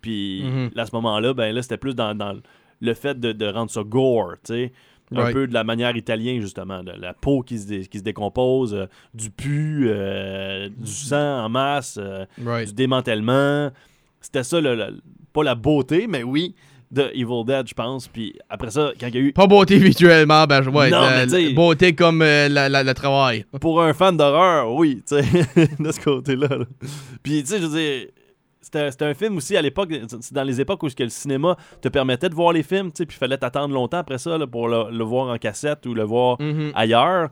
Puis 0.00 0.42
Mhm. 0.44 0.70
à 0.76 0.86
ce 0.86 0.90
moment-là, 0.96 1.34
ben 1.34 1.54
là, 1.54 1.62
c'était 1.62 1.78
plus 1.78 1.94
dans, 1.94 2.16
dans 2.16 2.36
le 2.80 2.94
fait 2.94 3.18
de, 3.18 3.30
de 3.30 3.46
rendre 3.46 3.70
ça 3.70 3.82
gore, 3.84 4.32
tu 4.44 4.52
sais. 4.54 4.72
Un 5.12 5.20
Right. 5.22 5.34
peu 5.34 5.46
de 5.46 5.54
la 5.54 5.64
manière 5.64 5.96
italienne, 5.96 6.40
justement. 6.40 6.82
de 6.82 6.92
la 6.98 7.12
peau 7.14 7.42
qui 7.42 7.58
se, 7.58 7.66
dé- 7.68 7.86
qui 7.86 7.98
se 7.98 8.02
décompose, 8.02 8.74
euh, 8.74 8.86
du 9.12 9.30
pu, 9.30 9.84
euh, 9.88 10.68
du 10.76 10.90
sang 10.90 11.44
en 11.44 11.48
masse, 11.48 11.98
euh, 12.00 12.24
Right. 12.44 12.68
du 12.68 12.74
démantèlement. 12.74 13.70
C'était 14.20 14.42
ça, 14.42 14.60
le- 14.60 14.74
le- 14.74 15.00
pas 15.32 15.44
la 15.44 15.54
beauté, 15.54 16.06
mais 16.08 16.22
oui, 16.22 16.54
de 16.90 17.10
Evil 17.14 17.44
Dead, 17.46 17.66
je 17.68 17.74
pense. 17.74 18.08
Puis 18.08 18.34
après 18.48 18.70
ça, 18.70 18.92
quand 18.98 19.08
il 19.08 19.14
y 19.14 19.18
a 19.18 19.20
eu. 19.20 19.32
Pas 19.32 19.46
beauté 19.46 19.78
visuellement, 19.78 20.46
ben 20.46 20.66
ouais. 20.68 20.90
Non, 20.90 21.00
la- 21.02 21.26
mais 21.26 21.50
beauté 21.52 21.94
comme 21.94 22.22
euh, 22.22 22.48
la- 22.48 22.68
la- 22.68 22.82
le 22.82 22.94
travail. 22.94 23.44
Pour 23.60 23.82
un 23.82 23.92
fan 23.92 24.16
d'horreur, 24.16 24.72
oui, 24.72 25.02
tu 25.06 25.16
sais, 25.16 25.22
de 25.78 25.92
ce 25.92 26.00
côté-là. 26.00 26.48
là. 26.48 26.64
Puis, 27.22 27.42
tu 27.42 27.48
sais, 27.50 27.58
je 27.60 27.66
veux 27.66 27.78
dire, 27.78 28.06
c'était 28.72 29.04
un 29.04 29.14
film 29.14 29.36
aussi 29.36 29.56
à 29.56 29.62
l'époque, 29.62 29.90
dans 30.32 30.42
les 30.44 30.60
époques 30.60 30.82
où 30.82 30.88
le 30.98 31.08
cinéma 31.08 31.56
te 31.80 31.88
permettait 31.88 32.28
de 32.28 32.34
voir 32.34 32.52
les 32.52 32.62
films, 32.62 32.90
tu 32.90 32.98
sais, 32.98 33.06
puis 33.06 33.16
il 33.16 33.18
fallait 33.18 33.38
t'attendre 33.38 33.74
longtemps 33.74 33.98
après 33.98 34.18
ça 34.18 34.36
là, 34.38 34.46
pour 34.46 34.68
le, 34.68 34.90
le 34.90 35.04
voir 35.04 35.28
en 35.28 35.38
cassette 35.38 35.86
ou 35.86 35.94
le 35.94 36.02
voir 36.02 36.40
Mhm. 36.40 36.72
ailleurs. 36.74 37.28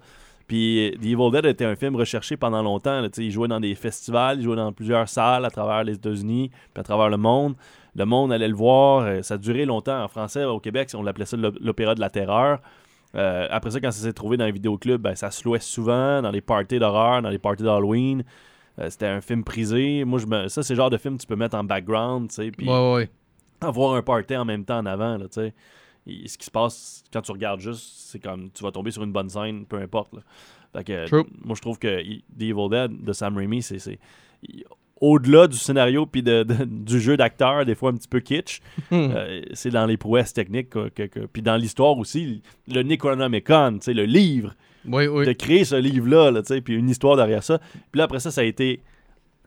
Puis 0.49 0.93
The 1.01 1.05
Evil 1.07 1.31
Dead 1.33 1.47
était 1.47 1.65
un 1.65 1.77
film 1.77 1.97
recherché 1.97 2.37
pendant 2.37 2.63
longtemps. 2.63 3.01
là, 3.01 3.09
tu 3.09 3.17
sais, 3.17 3.25
il 3.25 3.31
jouait 3.31 3.49
dans 3.49 3.61
des 3.61 3.75
festivals, 3.75 4.39
il 4.39 4.45
jouait 4.45 4.57
dans 4.57 4.73
plusieurs 4.73 5.09
salles 5.09 5.45
à 5.45 5.51
travers 5.51 5.83
les 5.85 5.95
États-Unis, 5.95 6.51
puis 6.75 6.81
à 6.81 6.83
travers 6.83 7.09
le 7.09 7.17
monde. 7.17 7.55
Le 7.95 8.05
monde 8.05 8.33
allait 8.33 8.49
le 8.49 8.55
voir. 8.55 9.03
euh, 9.05 9.23
Ça 9.23 9.35
a 9.35 9.39
duré 9.39 9.65
longtemps. 9.65 10.03
En 10.03 10.09
français, 10.09 10.45
au 10.45 10.59
Québec, 10.61 10.91
on 10.95 11.03
l'appelait 11.03 11.25
ça 11.27 11.37
l'op- 11.37 11.57
l'opéra 11.61 11.95
de 11.95 12.01
la 12.01 12.11
terreur. 12.11 12.59
Euh, 13.15 13.47
après 13.51 13.71
ça, 13.71 13.81
quand 13.81 13.91
ça 13.93 14.03
s'est 14.03 14.13
trouvé 14.15 14.37
dans 14.39 14.47
les 14.47 14.53
vidéoclubs, 14.53 15.01
ben, 15.01 15.15
ça 15.15 15.31
se 15.31 15.45
louait 15.45 15.61
souvent 15.61 16.21
dans 16.23 16.31
les 16.31 16.41
parties 16.41 16.79
d'horreur, 16.79 17.21
dans 17.23 17.29
les 17.31 17.39
parties 17.39 17.63
d'Halloween. 17.63 18.25
Euh, 18.79 18.89
C'était 18.91 19.07
un 19.07 19.21
film 19.21 19.45
prisé. 19.45 20.05
Moi, 20.05 20.19
je 20.19 20.27
me... 20.27 20.49
ça, 20.49 20.63
c'est 20.63 20.73
le 20.75 20.77
genre 20.79 20.91
de 20.91 20.97
film 20.97 21.17
que 21.17 21.23
tu 21.23 21.27
peux 21.27 21.37
mettre 21.37 21.57
en 21.57 21.65
background, 21.65 22.29
tu 22.31 22.37
sais, 22.37 22.51
puis 22.51 22.69
Ouais, 22.69 22.95
ouais. 22.95 23.11
avoir 23.61 23.95
un 23.95 24.03
party 24.03 24.37
en 24.37 24.45
même 24.45 24.65
temps 24.65 24.79
en 24.79 24.87
avant, 24.87 25.19
là, 25.19 25.27
tu 25.29 25.35
sais. 25.41 25.55
Et 26.07 26.27
ce 26.27 26.37
qui 26.37 26.47
se 26.47 26.51
passe 26.51 27.05
quand 27.13 27.23
tu 27.23 27.31
regardes 27.33 27.61
juste, 27.61 27.85
c'est 28.11 28.19
comme 28.19 28.51
tu 28.51 28.65
vas 28.65 28.73
tomber 28.73 28.91
sur 28.91 29.03
une 29.05 29.13
bonne 29.13 29.29
scène, 29.29 29.67
peu 29.67 29.77
importe. 29.77 30.13
là. 30.15 30.21
Fait 30.73 30.85
que, 30.85 31.07
True. 31.07 31.25
moi, 31.45 31.55
je 31.55 31.61
trouve 31.61 31.79
que 31.79 32.03
i- 32.03 32.25
The 32.37 32.43
Evil 32.43 32.69
Dead 32.71 33.05
de 33.05 33.13
Sam 33.13 33.37
Raimi, 33.37 33.63
c'est. 33.63 33.99
Au-delà 35.03 35.49
du 35.49 35.57
scénario 35.59 36.07
puis 36.07 36.23
de, 36.23 36.45
de- 36.45 36.65
du 36.65 37.01
jeu 37.01 37.17
d'acteur, 37.17 37.67
des 37.67 37.75
fois 37.75 37.91
un 37.91 37.95
petit 37.95 38.07
peu 38.09 38.21
kitsch, 38.21 38.61
Hmm. 38.91 38.95
euh, 39.15 39.43
c'est 39.53 39.71
dans 39.71 39.85
les 39.85 39.97
prouesses 39.97 40.33
techniques. 40.33 40.71
que- 40.71 40.89
que- 40.89 41.03
que- 41.09 41.27
puis 41.27 41.43
dans 41.43 41.57
l'histoire 41.57 41.99
aussi, 41.99 42.41
le 42.69 42.83
Necronomicon, 42.83 43.79
le 43.87 44.05
livre, 44.05 44.55
Oui, 44.87 45.07
oui. 45.09 45.27
de 45.27 45.33
créer 45.33 45.65
ce 45.65 45.75
livre-là, 45.75 46.31
là, 46.31 46.43
puis 46.65 46.75
une 46.77 46.89
histoire 46.89 47.17
derrière 47.17 47.43
ça. 47.43 47.59
Puis 47.91 47.99
là, 47.99 48.05
après 48.05 48.21
ça, 48.21 48.31
ça 48.31 48.43
a 48.43 48.45
été 48.45 48.81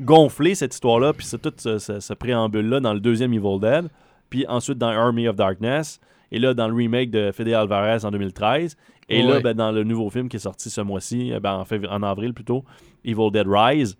gonflé, 0.01 0.55
cette 0.55 0.73
histoire-là, 0.73 1.13
puis 1.13 1.25
c'est 1.25 1.41
tout 1.41 1.53
ce, 1.57 1.77
ce- 1.77 1.99
ce 1.99 2.13
préambule-là 2.13 2.79
dans 2.81 2.93
le 2.93 2.99
deuxième 2.99 3.33
Evil 3.33 3.59
Dead, 3.61 3.87
puis 4.29 4.45
ensuite 4.47 4.77
dans 4.77 4.89
Army 4.89 5.27
of 5.27 5.35
Darkness, 5.37 5.99
et 6.31 6.39
là, 6.39 6.53
dans 6.53 6.67
le 6.67 6.73
remake 6.73 7.11
de 7.11 7.31
Fede 7.31 7.49
Alvarez 7.53 8.03
en 8.03 8.11
2013, 8.11 8.75
et 9.07 9.21
là, 9.21 9.39
ben, 9.39 9.53
dans 9.53 9.71
le 9.71 9.83
nouveau 9.83 10.09
film 10.09 10.27
qui 10.27 10.35
est 10.37 10.39
sorti 10.39 10.69
ce 10.69 10.81
mois-ci, 10.81 11.31
euh, 11.31 11.39
ben, 11.39 11.53
en, 11.53 11.63
fév- 11.63 11.87
en 11.87 12.03
avril 12.03 12.33
plutôt, 12.33 12.65
Evil 13.05 13.29
Dead 13.31 13.45
Rise, 13.47 13.95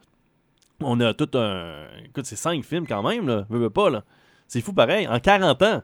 on 0.82 1.00
a 1.00 1.14
tout 1.14 1.30
un... 1.38 1.86
Écoute, 2.06 2.26
c'est 2.26 2.36
cinq 2.36 2.64
films 2.64 2.88
quand 2.88 3.08
même, 3.08 3.28
là, 3.28 3.46
veux, 3.50 3.60
veux 3.60 3.70
pas, 3.70 3.90
là. 3.90 4.04
C'est 4.48 4.62
fou 4.62 4.74
pareil, 4.74 5.08
en 5.08 5.20
40 5.20 5.62
ans. 5.64 5.82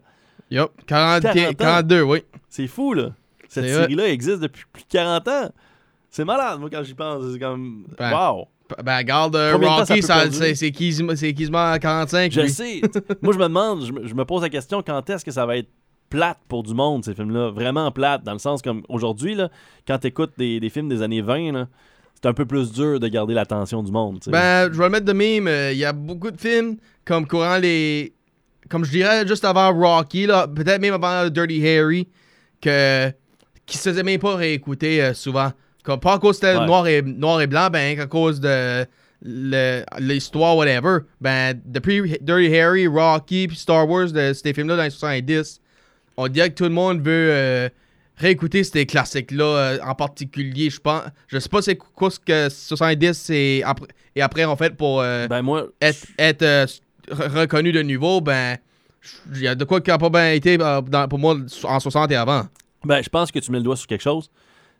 Yup. 0.49 0.71
40, 0.85 1.23
40 1.23 1.37
ans. 1.49 1.53
42, 1.57 2.01
oui. 2.01 2.23
C'est 2.49 2.67
fou, 2.67 2.93
là. 2.93 3.09
Cette 3.47 3.67
série-là 3.67 4.09
existe 4.09 4.39
depuis 4.39 4.63
plus 4.71 4.83
de 4.83 4.89
40 4.89 5.27
ans. 5.27 5.51
C'est 6.09 6.25
malade, 6.25 6.59
moi, 6.59 6.69
quand 6.69 6.83
j'y 6.83 6.93
pense. 6.93 7.23
C'est 7.31 7.39
comme. 7.39 7.85
Ben, 7.97 8.11
Wow! 8.11 8.47
Ben, 8.83 8.97
regarde, 8.97 9.35
euh, 9.35 9.57
Rocky, 9.57 10.01
c'est 10.01 10.71
quasiment, 10.71 11.15
c'est 11.15 11.33
quasiment 11.33 11.77
45. 11.77 12.31
Je 12.31 12.41
lui? 12.41 12.49
sais. 12.49 12.81
moi, 13.21 13.33
je 13.33 13.37
me 13.37 13.43
demande, 13.43 13.85
je 13.85 13.91
me, 13.91 14.07
je 14.07 14.13
me 14.13 14.23
pose 14.23 14.41
la 14.41 14.49
question 14.49 14.81
quand 14.81 15.09
est-ce 15.09 15.25
que 15.25 15.31
ça 15.31 15.45
va 15.45 15.57
être 15.57 15.69
plate 16.09 16.39
pour 16.47 16.63
du 16.63 16.73
monde, 16.73 17.03
ces 17.03 17.13
films-là? 17.13 17.49
Vraiment 17.49 17.91
plate, 17.91 18.23
dans 18.23 18.33
le 18.33 18.39
sens 18.39 18.61
comme 18.61 18.83
aujourd'hui, 18.87 19.35
là, 19.35 19.49
quand 19.85 19.97
tu 19.99 20.07
écoutes 20.07 20.31
des, 20.37 20.59
des 20.61 20.69
films 20.69 20.87
des 20.87 21.01
années 21.01 21.21
20, 21.21 21.51
là, 21.51 21.67
c'est 22.21 22.29
un 22.29 22.33
peu 22.33 22.45
plus 22.45 22.71
dur 22.71 22.99
de 22.99 23.07
garder 23.07 23.33
l'attention 23.33 23.81
du 23.83 23.91
monde. 23.91 24.19
Ben, 24.27 24.71
je 24.71 24.77
vais 24.77 24.83
le 24.85 24.89
mettre 24.89 25.05
de 25.05 25.13
même. 25.13 25.47
euh, 25.47 25.71
Il 25.71 25.77
y 25.79 25.85
a 25.85 25.93
beaucoup 25.93 26.29
de 26.31 26.39
films 26.39 26.77
comme 27.05 27.27
courant 27.27 27.57
les. 27.57 28.13
Comme 28.69 28.85
je 28.85 28.91
dirais 28.91 29.27
juste 29.27 29.43
avant 29.43 29.73
Rocky, 29.73 30.27
là, 30.27 30.47
peut-être 30.47 30.79
même 30.81 30.93
avant 30.93 31.27
Dirty 31.29 31.67
Harry, 31.67 32.07
que, 32.61 33.09
qui 33.65 33.77
se 33.77 33.89
faisaient 33.89 34.03
même 34.03 34.19
pas 34.19 34.35
réécouter 34.35 35.01
euh, 35.03 35.13
souvent. 35.13 35.51
Comme, 35.83 35.99
pas 35.99 36.13
à 36.13 36.19
cause 36.19 36.39
que 36.39 36.45
c'était 36.47 36.59
Ouais. 36.59 36.65
noir, 36.67 36.87
et, 36.87 37.01
noir 37.01 37.41
et 37.41 37.47
blanc, 37.47 37.69
ben 37.71 37.99
à 37.99 38.05
cause 38.05 38.39
de 38.39 38.85
l'histoire, 39.99 40.55
whatever. 40.57 40.99
Ben, 41.19 41.59
depuis 41.65 42.17
Dirty 42.21 42.55
Harry, 42.57 42.87
Rocky, 42.87 43.47
puis 43.47 43.57
Star 43.57 43.87
Wars, 43.89 44.11
de 44.11 44.33
ces 44.33 44.53
films-là 44.53 44.77
dans 44.77 44.83
les 44.83 44.89
70, 44.89 45.59
on 46.17 46.27
dirait 46.27 46.49
que 46.49 46.55
tout 46.55 46.63
le 46.65 46.69
monde 46.69 46.99
veut 47.01 47.29
euh, 47.31 47.69
réécouter 48.21 48.63
ces 48.63 48.85
classiques-là 48.85 49.43
euh, 49.45 49.79
en 49.83 49.95
particulier. 49.95 50.69
Je 50.69 50.79
pense, 50.79 51.03
je 51.27 51.39
sais 51.39 51.49
pas 51.49 51.61
c'est 51.61 51.75
quoi 51.75 52.09
ce 52.11 52.19
que 52.19 52.49
70 52.49 53.29
et 53.31 53.63
après, 53.65 53.87
et 54.15 54.21
après 54.21 54.45
en 54.45 54.55
fait 54.55 54.75
pour 54.77 55.01
euh, 55.01 55.27
Ben, 55.27 55.41
moi, 55.41 55.67
être, 55.81 56.05
être 56.17 56.41
euh, 56.43 56.65
re- 57.09 57.39
reconnu 57.41 57.71
de 57.71 57.81
nouveau, 57.81 58.21
ben 58.21 58.57
il 59.33 59.41
y 59.41 59.47
a 59.47 59.55
de 59.55 59.63
quoi 59.65 59.81
qui 59.81 59.89
a 59.91 59.97
pas 59.97 60.09
bien 60.09 60.31
été 60.33 60.57
dans- 60.57 61.07
pour 61.09 61.17
moi 61.19 61.35
en 61.63 61.79
60 61.79 62.11
et 62.11 62.15
avant. 62.15 62.43
ben, 62.85 63.01
je 63.01 63.09
pense 63.09 63.31
que 63.31 63.39
tu 63.39 63.51
mets 63.51 63.57
le 63.57 63.63
doigt 63.63 63.75
sur 63.75 63.87
quelque 63.87 64.01
chose. 64.03 64.29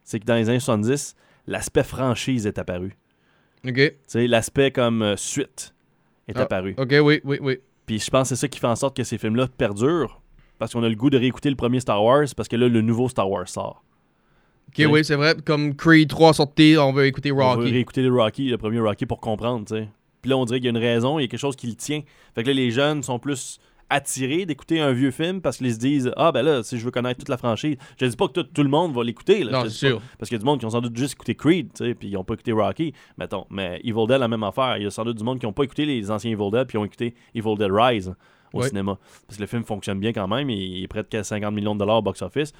C'est 0.03 0.19
que 0.19 0.25
dans 0.25 0.35
les 0.35 0.47
années 0.49 0.59
70, 0.59 1.15
l'aspect 1.47 1.83
franchise 1.83 2.45
est 2.45 2.57
apparu. 2.59 2.95
Ok. 3.67 3.93
Tu 4.07 4.27
l'aspect 4.27 4.71
comme 4.71 5.15
suite 5.17 5.73
est 6.27 6.33
Ah, 6.37 6.41
apparu. 6.41 6.75
Ok, 6.77 6.93
oui, 7.01 7.21
oui, 7.23 7.37
oui. 7.41 7.59
Puis 7.85 7.99
je 7.99 8.09
pense 8.09 8.29
que 8.29 8.35
c'est 8.35 8.41
ça 8.41 8.47
qui 8.47 8.59
fait 8.59 8.67
en 8.67 8.75
sorte 8.75 8.95
que 8.95 9.03
ces 9.03 9.17
films-là 9.17 9.47
perdurent. 9.57 10.20
Parce 10.61 10.73
qu'on 10.73 10.83
a 10.83 10.89
le 10.89 10.93
goût 10.95 11.09
de 11.09 11.17
réécouter 11.17 11.49
le 11.49 11.55
premier 11.55 11.79
Star 11.79 12.03
Wars, 12.03 12.27
parce 12.37 12.47
que 12.47 12.55
là, 12.55 12.67
le 12.67 12.81
nouveau 12.81 13.09
Star 13.09 13.27
Wars 13.27 13.49
sort. 13.49 13.83
Ok, 14.67 14.75
Oui. 14.77 14.85
oui, 14.85 15.03
c'est 15.03 15.15
vrai. 15.15 15.33
Comme 15.43 15.75
Creed 15.75 16.07
3 16.07 16.33
sorti, 16.35 16.75
on 16.79 16.93
veut 16.93 17.07
écouter 17.07 17.31
On 17.31 17.35
veut 17.37 17.41
Rocky. 17.43 17.71
réécouter 17.71 18.03
le 18.03 18.13
Rocky, 18.13 18.47
le 18.47 18.59
premier 18.59 18.79
Rocky, 18.79 19.07
pour 19.07 19.19
comprendre, 19.19 19.65
tu 19.65 19.73
sais. 19.73 19.89
Puis 20.21 20.29
là, 20.29 20.37
on 20.37 20.45
dirait 20.45 20.59
qu'il 20.59 20.65
y 20.65 20.67
a 20.67 20.77
une 20.77 20.77
raison, 20.77 21.17
il 21.17 21.23
y 21.23 21.25
a 21.25 21.27
quelque 21.27 21.39
chose 21.39 21.55
qui 21.55 21.65
le 21.65 21.73
tient. 21.73 22.01
Fait 22.35 22.43
que 22.43 22.47
là, 22.49 22.53
les 22.53 22.69
jeunes 22.69 23.01
sont 23.01 23.17
plus 23.17 23.59
attirés 23.89 24.45
d'écouter 24.45 24.79
un 24.79 24.91
vieux 24.91 25.09
film 25.09 25.41
parce 25.41 25.57
qu'ils 25.57 25.73
se 25.73 25.79
disent 25.79 26.11
Ah, 26.15 26.31
ben 26.31 26.43
là, 26.43 26.61
si 26.61 26.77
je 26.77 26.85
veux 26.85 26.91
connaître 26.91 27.17
toute 27.17 27.29
la 27.29 27.37
franchise, 27.37 27.77
je 27.99 28.05
dis 28.05 28.15
pas 28.15 28.27
que 28.27 28.33
tout, 28.33 28.43
tout 28.43 28.61
le 28.61 28.69
monde 28.69 28.93
va 28.93 29.03
l'écouter. 29.03 29.43
là. 29.43 29.51
Non, 29.51 29.59
c'est 29.61 29.87
pas- 29.87 29.93
sûr. 29.93 30.01
Parce 30.19 30.29
qu'il 30.29 30.35
y 30.35 30.39
a 30.39 30.43
du 30.43 30.45
monde 30.45 30.59
qui 30.59 30.65
ont 30.67 30.69
sans 30.69 30.81
doute 30.81 30.95
juste 30.95 31.13
écouté 31.13 31.33
Creed, 31.33 31.69
tu 31.75 31.85
sais, 31.85 31.95
puis 31.95 32.09
ils 32.09 32.17
ont 32.17 32.23
pas 32.23 32.35
écouté 32.35 32.51
Rocky, 32.51 32.93
mettons. 33.17 33.47
Mais 33.49 33.81
Evil 33.83 34.05
Dead, 34.07 34.19
la 34.19 34.27
même 34.27 34.43
affaire. 34.43 34.77
Il 34.77 34.83
y 34.83 34.85
a 34.85 34.91
sans 34.91 35.05
doute 35.05 35.17
du 35.17 35.23
monde 35.23 35.39
qui 35.39 35.47
ont 35.47 35.53
pas 35.53 35.63
écouté 35.63 35.85
les 35.87 36.11
anciens 36.11 36.29
Evil 36.29 36.51
Dead, 36.51 36.67
puis 36.67 36.77
ont 36.77 36.85
écouté 36.85 37.15
Evil 37.33 37.55
Dead 37.57 37.71
Rise 37.71 38.13
au 38.53 38.61
cinéma. 38.69 38.97
Parce 39.27 39.37
que 39.37 39.41
le 39.43 39.47
film 39.47 39.63
fonctionne 39.63 39.99
bien 39.99 40.13
quand 40.13 40.27
même, 40.27 40.49
il 40.49 40.83
est 40.83 40.87
près 40.87 41.03
de 41.03 41.21
50 41.23 41.53
millions 41.53 41.73
de 41.75 41.79
dollars 41.79 41.97
au 41.97 42.01
box-office. 42.01 42.53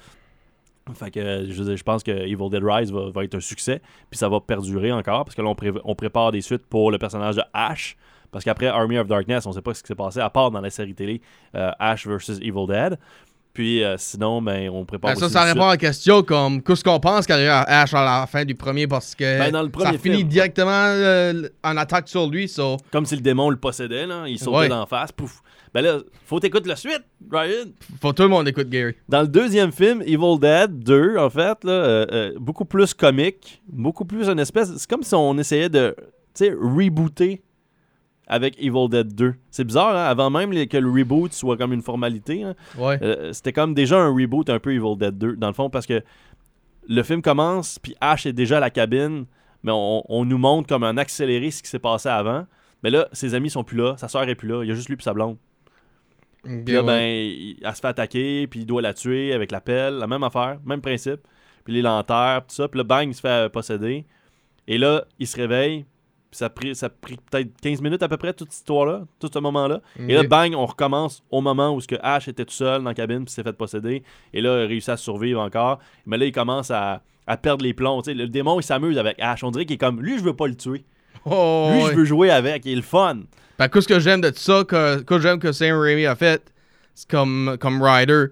Fait 0.94 1.10
que 1.12 1.46
je, 1.48 1.52
veux 1.52 1.64
dire, 1.66 1.76
je 1.76 1.82
pense 1.84 2.02
que 2.02 2.10
Evil 2.10 2.50
Dead 2.50 2.62
Rise 2.64 2.90
va, 2.92 3.10
va 3.10 3.22
être 3.24 3.36
un 3.36 3.40
succès, 3.40 3.80
puis 4.10 4.18
ça 4.18 4.28
va 4.28 4.40
perdurer 4.40 4.90
encore, 4.90 5.24
parce 5.24 5.36
que 5.36 5.42
là, 5.42 5.48
on, 5.48 5.54
pré- 5.54 5.70
on 5.84 5.94
prépare 5.94 6.32
des 6.32 6.40
suites 6.40 6.66
pour 6.66 6.90
le 6.90 6.98
personnage 6.98 7.36
de 7.36 7.42
Ash. 7.52 7.96
Parce 8.32 8.44
qu'après 8.44 8.66
Army 8.66 8.98
of 8.98 9.06
Darkness, 9.06 9.44
on 9.46 9.52
sait 9.52 9.60
pas 9.60 9.74
ce 9.74 9.82
qui 9.82 9.88
s'est 9.88 9.94
passé, 9.94 10.18
à 10.18 10.30
part 10.30 10.50
dans 10.50 10.60
la 10.60 10.70
série 10.70 10.94
télé 10.94 11.20
euh, 11.54 11.70
Ash 11.78 12.06
vs 12.06 12.40
Evil 12.40 12.66
Dead. 12.66 12.98
Puis 13.52 13.84
euh, 13.84 13.96
sinon, 13.98 14.40
ben, 14.40 14.70
on 14.70 14.84
prépare 14.84 15.12
Ben, 15.12 15.18
ça, 15.18 15.26
aussi 15.26 15.34
ça 15.34 15.44
répond 15.44 15.66
à 15.66 15.72
la 15.72 15.76
question 15.76 16.22
comme 16.22 16.62
qu'est-ce 16.62 16.82
qu'on 16.82 17.00
pense 17.00 17.26
qu'arrive 17.26 17.48
à 17.48 17.82
Ash 17.82 17.92
à 17.92 18.02
la 18.04 18.26
fin 18.26 18.44
du 18.44 18.54
premier 18.54 18.86
parce 18.86 19.14
que 19.14 19.38
Ben, 19.38 19.50
dans 19.52 19.62
le 19.62 19.70
ça 19.78 19.92
finit 19.98 20.24
directement 20.24 20.70
euh, 20.70 21.48
en 21.62 21.76
attaque 21.76 22.08
sur 22.08 22.28
lui. 22.28 22.48
So. 22.48 22.78
Comme 22.90 23.04
si 23.04 23.14
le 23.14 23.20
démon 23.20 23.50
le 23.50 23.56
possédait, 23.56 24.06
là. 24.06 24.24
il 24.26 24.38
sautait 24.38 24.56
Ouais. 24.56 24.68
d'en 24.68 24.86
face, 24.86 25.12
pouf. 25.12 25.42
Ben 25.74 25.80
là, 25.82 25.98
faut 26.26 26.38
t'écouter 26.38 26.68
la 26.68 26.76
suite, 26.76 27.02
Ryan. 27.30 27.70
Faut 28.00 28.12
tout 28.12 28.22
le 28.22 28.28
monde 28.28 28.46
écoute 28.46 28.68
Gary. 28.68 28.94
Dans 29.08 29.22
le 29.22 29.28
deuxième 29.28 29.72
film, 29.72 30.02
Evil 30.02 30.38
Dead 30.38 30.78
2, 30.80 31.16
en 31.16 31.30
fait, 31.30 31.64
là, 31.64 31.72
euh, 31.72 32.32
beaucoup 32.38 32.66
plus 32.66 32.92
comique, 32.92 33.62
beaucoup 33.68 34.04
plus 34.04 34.28
une 34.28 34.38
espèce. 34.38 34.70
C'est 34.76 34.88
comme 34.88 35.02
si 35.02 35.14
on 35.14 35.36
essayait 35.38 35.70
de, 35.70 35.96
rebooter 36.40 37.42
avec 38.26 38.56
Evil 38.58 38.88
Dead 38.88 39.14
2. 39.14 39.34
C'est 39.50 39.64
bizarre, 39.64 39.96
hein? 39.96 40.04
Avant 40.04 40.30
même 40.30 40.52
les- 40.52 40.66
que 40.68 40.76
le 40.76 40.90
reboot 40.90 41.32
soit 41.32 41.56
comme 41.56 41.72
une 41.72 41.82
formalité, 41.82 42.42
hein, 42.44 42.54
Ouais. 42.78 42.98
euh, 43.02 43.32
c'était 43.32 43.52
comme 43.52 43.74
déjà 43.74 43.98
un 43.98 44.08
reboot 44.14 44.48
un 44.50 44.58
peu 44.58 44.72
Evil 44.72 44.96
Dead 44.96 45.18
2, 45.18 45.36
dans 45.36 45.48
le 45.48 45.54
fond, 45.54 45.68
parce 45.70 45.86
que 45.86 46.02
le 46.88 47.02
film 47.02 47.20
commence, 47.22 47.78
puis 47.78 47.94
Ash 48.00 48.26
est 48.26 48.32
déjà 48.32 48.56
à 48.56 48.60
la 48.60 48.70
cabine, 48.70 49.26
mais 49.62 49.72
on, 49.74 50.02
on 50.08 50.24
nous 50.24 50.38
montre 50.38 50.68
comme 50.68 50.84
un 50.84 50.96
accéléré 50.96 51.50
ce 51.50 51.62
qui 51.62 51.68
s'est 51.68 51.78
passé 51.78 52.08
avant. 52.08 52.46
Mais 52.82 52.90
là, 52.90 53.08
ses 53.12 53.34
amis 53.34 53.50
sont 53.50 53.62
plus 53.64 53.76
là, 53.76 53.96
sa 53.96 54.08
soeur 54.08 54.28
est 54.28 54.34
plus 54.34 54.48
là, 54.48 54.62
il 54.64 54.68
y 54.68 54.72
a 54.72 54.74
juste 54.74 54.88
lui 54.88 54.96
et 54.98 55.02
sa 55.02 55.14
blonde. 55.14 55.36
Ok, 56.44 56.64
Puis 56.64 56.74
là, 56.74 56.80
ouais. 56.80 56.86
ben, 56.86 57.02
il- 57.04 57.56
elle 57.62 57.74
se 57.74 57.80
fait 57.80 57.86
attaquer, 57.88 58.46
puis 58.48 58.60
il 58.60 58.66
doit 58.66 58.82
la 58.82 58.94
tuer 58.94 59.32
avec 59.32 59.52
la 59.52 59.60
pelle, 59.60 59.94
la 59.94 60.06
même 60.08 60.24
affaire, 60.24 60.58
même 60.64 60.80
principe. 60.80 61.20
Puis 61.64 61.74
les 61.74 61.82
lanternes, 61.82 62.40
tout 62.40 62.54
ça. 62.56 62.66
Puis 62.66 62.78
là, 62.78 62.84
bang, 62.84 63.08
il 63.08 63.14
se 63.14 63.20
fait 63.20 63.52
posséder. 63.52 64.04
Et 64.66 64.78
là, 64.78 65.04
il 65.20 65.26
se 65.28 65.36
réveille. 65.36 65.84
Puis 66.32 66.38
ça 66.38 66.46
a 66.46 66.48
pris, 66.48 66.74
ça 66.74 66.86
a 66.86 66.88
pris 66.88 67.18
peut-être 67.30 67.50
15 67.60 67.82
minutes 67.82 68.02
à 68.02 68.08
peu 68.08 68.16
près, 68.16 68.32
toute 68.32 68.50
cette 68.50 68.60
histoire-là, 68.60 69.02
tout 69.20 69.28
ce 69.30 69.38
moment-là. 69.38 69.82
Et 70.08 70.14
là, 70.14 70.22
bang, 70.22 70.54
on 70.54 70.64
recommence 70.64 71.22
au 71.30 71.42
moment 71.42 71.74
où 71.74 71.80
ce 71.82 71.86
que 71.86 71.96
Ash 72.02 72.26
était 72.26 72.46
tout 72.46 72.54
seul 72.54 72.82
dans 72.82 72.88
la 72.88 72.94
cabine, 72.94 73.26
puis 73.26 73.34
s'est 73.34 73.42
fait 73.42 73.52
posséder. 73.52 74.02
Et 74.32 74.40
là, 74.40 74.62
il 74.62 74.66
réussit 74.68 74.88
à 74.88 74.96
survivre 74.96 75.42
encore. 75.42 75.78
Mais 76.06 76.16
là, 76.16 76.24
il 76.24 76.32
commence 76.32 76.70
à, 76.70 77.02
à 77.26 77.36
perdre 77.36 77.62
les 77.62 77.74
plombs. 77.74 78.00
Le 78.06 78.28
démon, 78.28 78.58
il 78.58 78.62
s'amuse 78.62 78.96
avec 78.96 79.20
Ash. 79.20 79.44
On 79.44 79.50
dirait 79.50 79.66
qu'il 79.66 79.74
est 79.74 79.78
comme, 79.78 80.00
lui, 80.00 80.16
je 80.16 80.24
veux 80.24 80.34
pas 80.34 80.46
le 80.46 80.54
tuer. 80.54 80.86
Oh, 81.26 81.68
Lui, 81.74 81.82
je 81.82 81.92
veux 81.92 82.04
jouer 82.06 82.30
avec. 82.30 82.64
Il 82.64 82.72
est 82.72 82.76
le 82.76 82.80
fun. 82.80 83.18
Ben, 83.58 83.68
qu'est-ce 83.68 83.86
que 83.86 84.00
j'aime 84.00 84.22
de 84.22 84.32
ça, 84.34 84.64
que, 84.64 85.02
que 85.02 85.20
j'aime 85.20 85.38
que 85.38 85.52
Sam 85.52 85.78
Raimi 85.78 86.06
a 86.06 86.16
fait, 86.16 86.42
c'est 86.94 87.10
comme, 87.10 87.58
comme 87.60 87.82
Ryder, 87.82 88.28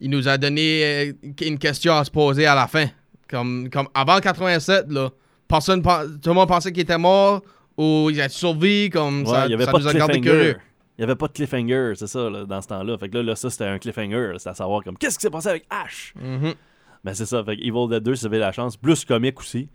il 0.00 0.10
nous 0.10 0.28
a 0.28 0.38
donné 0.38 0.84
euh, 0.84 1.12
une 1.42 1.58
question 1.58 1.94
à 1.96 2.04
se 2.04 2.12
poser 2.12 2.46
à 2.46 2.54
la 2.54 2.68
fin. 2.68 2.86
Comme, 3.28 3.68
comme 3.70 3.88
avant 3.92 4.20
87, 4.20 4.86
là, 4.90 5.10
personne, 5.50 5.82
tout 5.82 6.30
le 6.30 6.32
monde 6.32 6.48
pensait 6.48 6.72
qu'il 6.72 6.82
était 6.82 6.98
mort 6.98 7.42
ou 7.76 8.08
il 8.10 8.20
a 8.20 8.28
survécu, 8.28 8.90
comme 8.90 9.20
Ouais, 9.22 9.26
ça, 9.26 9.46
y 9.46 9.54
avait 9.54 9.64
ça 9.64 9.72
pas 9.72 9.78
nous 9.78 9.88
a 9.88 9.92
gardé 9.92 10.20
curieux. 10.20 10.56
Il 10.96 11.02
n'y 11.02 11.04
avait 11.04 11.16
pas 11.16 11.28
de 11.28 11.32
cliffhanger, 11.32 11.92
c'est 11.96 12.06
ça, 12.06 12.28
là, 12.28 12.44
dans 12.44 12.60
ce 12.60 12.68
temps-là. 12.68 12.98
Fait 12.98 13.08
que 13.08 13.16
là, 13.16 13.22
là 13.22 13.36
ça, 13.36 13.48
c'était 13.48 13.64
un 13.64 13.78
cliffhanger. 13.78 14.34
C'était 14.36 14.50
à 14.50 14.54
savoir 14.54 14.84
comme 14.84 14.98
qu'est-ce 14.98 15.18
qui 15.18 15.22
s'est 15.22 15.30
passé 15.30 15.48
avec 15.48 15.64
Ash? 15.70 16.12
Mhm. 16.20 16.54
Ben, 17.02 17.14
c'est 17.14 17.24
ça. 17.24 17.42
Fait 17.42 17.56
que 17.56 17.62
Evil 17.62 17.88
Dead 17.88 18.02
2, 18.02 18.14
si 18.14 18.20
vous 18.20 18.26
avez 18.26 18.38
la 18.38 18.52
chance, 18.52 18.76
plus 18.76 19.04
comique 19.04 19.40
aussi. 19.40 19.68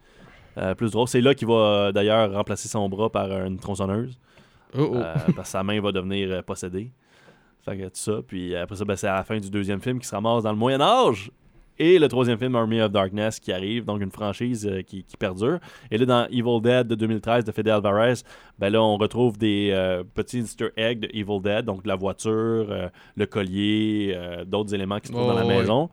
Euh, 0.57 0.75
plus 0.75 0.91
drôle. 0.91 1.07
C'est 1.07 1.21
là 1.21 1.33
qu'il 1.33 1.47
va 1.47 1.53
euh, 1.53 1.91
d'ailleurs 1.91 2.31
remplacer 2.31 2.69
son 2.69 2.87
bras 2.87 3.09
par 3.09 3.29
une 3.31 3.59
tronçonneuse. 3.59 4.17
Oh, 4.77 4.91
oh. 4.91 4.95
Euh, 4.95 5.13
parce 5.35 5.49
que 5.49 5.51
sa 5.51 5.63
main 5.63 5.81
va 5.81 5.91
devenir 5.91 6.43
possédée. 6.43 6.91
Fait 7.63 7.77
que 7.77 7.83
tout 7.85 7.89
ça. 7.93 8.19
Puis 8.25 8.55
après 8.55 8.75
ça, 8.75 8.85
ben, 8.85 8.95
c'est 8.95 9.07
à 9.07 9.15
la 9.15 9.23
fin 9.23 9.39
du 9.39 9.49
deuxième 9.49 9.81
film 9.81 9.99
qui 9.99 10.07
se 10.07 10.13
ramasse 10.13 10.43
dans 10.43 10.51
le 10.51 10.57
Moyen-Âge. 10.57 11.31
Et 11.77 11.99
le 11.99 12.07
troisième 12.07 12.37
film, 12.37 12.55
Army 12.55 12.79
of 12.81 12.91
Darkness, 12.91 13.39
qui 13.39 13.51
arrive, 13.51 13.83
donc 13.85 14.01
une 14.01 14.11
franchise 14.11 14.65
euh, 14.65 14.81
qui, 14.81 15.03
qui 15.03 15.17
perdure. 15.17 15.59
Et 15.91 15.97
là, 15.97 16.05
dans 16.05 16.25
Evil 16.27 16.61
Dead 16.61 16.87
de 16.87 16.95
2013 16.95 17.43
de 17.43 17.51
Fede 17.51 17.67
Alvarez, 17.67 18.13
ben 18.57 18.69
là, 18.69 18.81
on 18.81 18.95
retrouve 18.97 19.37
des 19.37 19.71
euh, 19.73 20.03
petits 20.13 20.39
easter 20.39 20.69
eggs 20.77 20.99
de 21.01 21.09
Evil 21.13 21.41
Dead, 21.41 21.65
donc 21.65 21.85
la 21.85 21.95
voiture, 21.95 22.31
euh, 22.69 22.87
le 23.17 23.25
collier, 23.25 24.17
d'autres 24.47 24.73
éléments 24.73 24.99
qui 24.99 25.07
se 25.07 25.11
trouvent 25.13 25.25
Oh, 25.25 25.33
dans 25.33 25.39
la 25.39 25.45
ouais. 25.45 25.57
maison 25.59 25.89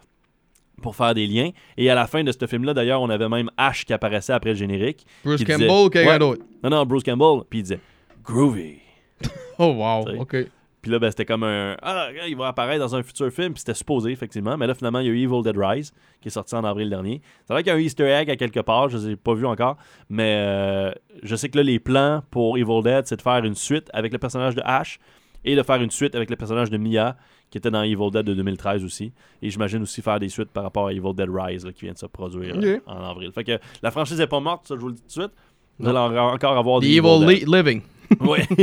pour 0.80 0.96
faire 0.96 1.14
des 1.14 1.26
liens. 1.26 1.50
Et 1.76 1.90
à 1.90 1.94
la 1.94 2.06
fin 2.06 2.24
de 2.24 2.32
ce 2.32 2.46
film-là, 2.46 2.74
d'ailleurs, 2.74 3.00
on 3.02 3.10
avait 3.10 3.28
même 3.28 3.50
Ash 3.56 3.84
qui 3.84 3.92
apparaissait 3.92 4.32
après 4.32 4.50
le 4.50 4.56
générique. 4.56 5.06
Bruce 5.24 5.38
qui 5.38 5.44
Campbell 5.44 5.68
disait- 5.68 5.84
ou 5.84 5.88
quelqu'un 5.90 6.12
Ouais. 6.12 6.18
d'autre? 6.18 6.42
Non, 6.62 6.70
non, 6.70 6.84
Bruce 6.86 7.02
Campbell. 7.04 7.44
Puis 7.50 7.60
il 7.60 7.62
disait 7.62 7.80
Groovy. 8.24 8.76
Oh, 9.58 9.66
wow. 9.76 10.20
OK. 10.20 10.36
Puis 10.82 10.90
là, 10.90 10.98
ben, 10.98 11.10
c'était 11.10 11.24
comme 11.24 11.44
un. 11.44 11.76
Ah, 11.80 12.08
il 12.28 12.36
va 12.36 12.48
apparaître 12.48 12.80
dans 12.80 12.94
un 12.96 13.02
futur 13.04 13.30
film. 13.30 13.52
Puis 13.52 13.60
c'était 13.60 13.74
supposé, 13.74 14.10
effectivement. 14.10 14.56
Mais 14.58 14.66
là, 14.66 14.74
finalement, 14.74 14.98
il 14.98 15.06
y 15.06 15.08
a 15.10 15.12
eu 15.12 15.22
Evil 15.22 15.42
Dead 15.44 15.56
Rise, 15.56 15.92
qui 16.20 16.26
est 16.28 16.30
sorti 16.32 16.54
en 16.56 16.64
avril 16.64 16.90
dernier. 16.90 17.22
C'est 17.46 17.52
vrai 17.52 17.62
qu'il 17.62 17.72
y 17.72 17.74
a 17.74 17.78
un 17.78 17.80
Easter 17.80 18.04
egg 18.08 18.28
à 18.30 18.36
quelque 18.36 18.58
part. 18.60 18.88
Je 18.88 18.98
ne 18.98 19.02
les 19.06 19.10
ai 19.12 19.16
pas 19.16 19.34
vu 19.34 19.46
encore. 19.46 19.76
Mais 20.10 20.34
euh, 20.38 20.90
je 21.22 21.36
sais 21.36 21.48
que 21.48 21.56
là, 21.56 21.62
les 21.62 21.78
plans 21.78 22.22
pour 22.32 22.58
Evil 22.58 22.82
Dead, 22.82 23.06
c'est 23.06 23.16
de 23.16 23.22
faire 23.22 23.44
une 23.44 23.54
suite 23.54 23.88
avec 23.92 24.12
le 24.12 24.18
personnage 24.18 24.56
de 24.56 24.62
Ash 24.64 24.98
et 25.44 25.54
de 25.56 25.62
faire 25.62 25.80
une 25.80 25.90
suite 25.90 26.14
avec 26.16 26.30
le 26.30 26.36
personnage 26.36 26.68
de 26.70 26.76
Mia, 26.78 27.16
qui 27.50 27.58
était 27.58 27.70
dans 27.70 27.82
Evil 27.82 28.10
Dead 28.12 28.24
de 28.26 28.34
2013 28.34 28.84
aussi. 28.84 29.12
Et 29.40 29.50
j'imagine 29.50 29.82
aussi 29.82 30.02
faire 30.02 30.18
des 30.18 30.28
suites 30.30 30.50
par 30.50 30.64
rapport 30.64 30.88
à 30.88 30.92
Evil 30.92 31.14
Dead 31.14 31.28
Rise, 31.32 31.64
là, 31.64 31.72
qui 31.72 31.84
vient 31.84 31.92
de 31.94 31.98
se 31.98 32.06
produire 32.06 32.56
euh, 32.56 32.60
en 32.86 33.04
avril. 33.08 33.30
Fait 33.32 33.44
que 33.44 33.58
la 33.82 33.90
franchise 33.92 34.18
n'est 34.18 34.26
pas 34.26 34.40
morte, 34.40 34.66
ça, 34.66 34.74
je 34.74 34.80
vous 34.80 34.88
le 34.88 34.94
dis 34.94 35.02
tout 35.02 35.06
de 35.06 35.12
suite. 35.26 35.32
Vous 35.78 35.88
allez 35.88 35.98
en- 35.98 36.32
encore 36.34 36.56
avoir 36.58 36.78
The 36.80 36.82
des 36.84 36.96
Evil 36.96 37.20
Dead. 37.26 37.28
li- 37.28 37.44
Living. 37.56 37.82
Ouais, 38.20 38.46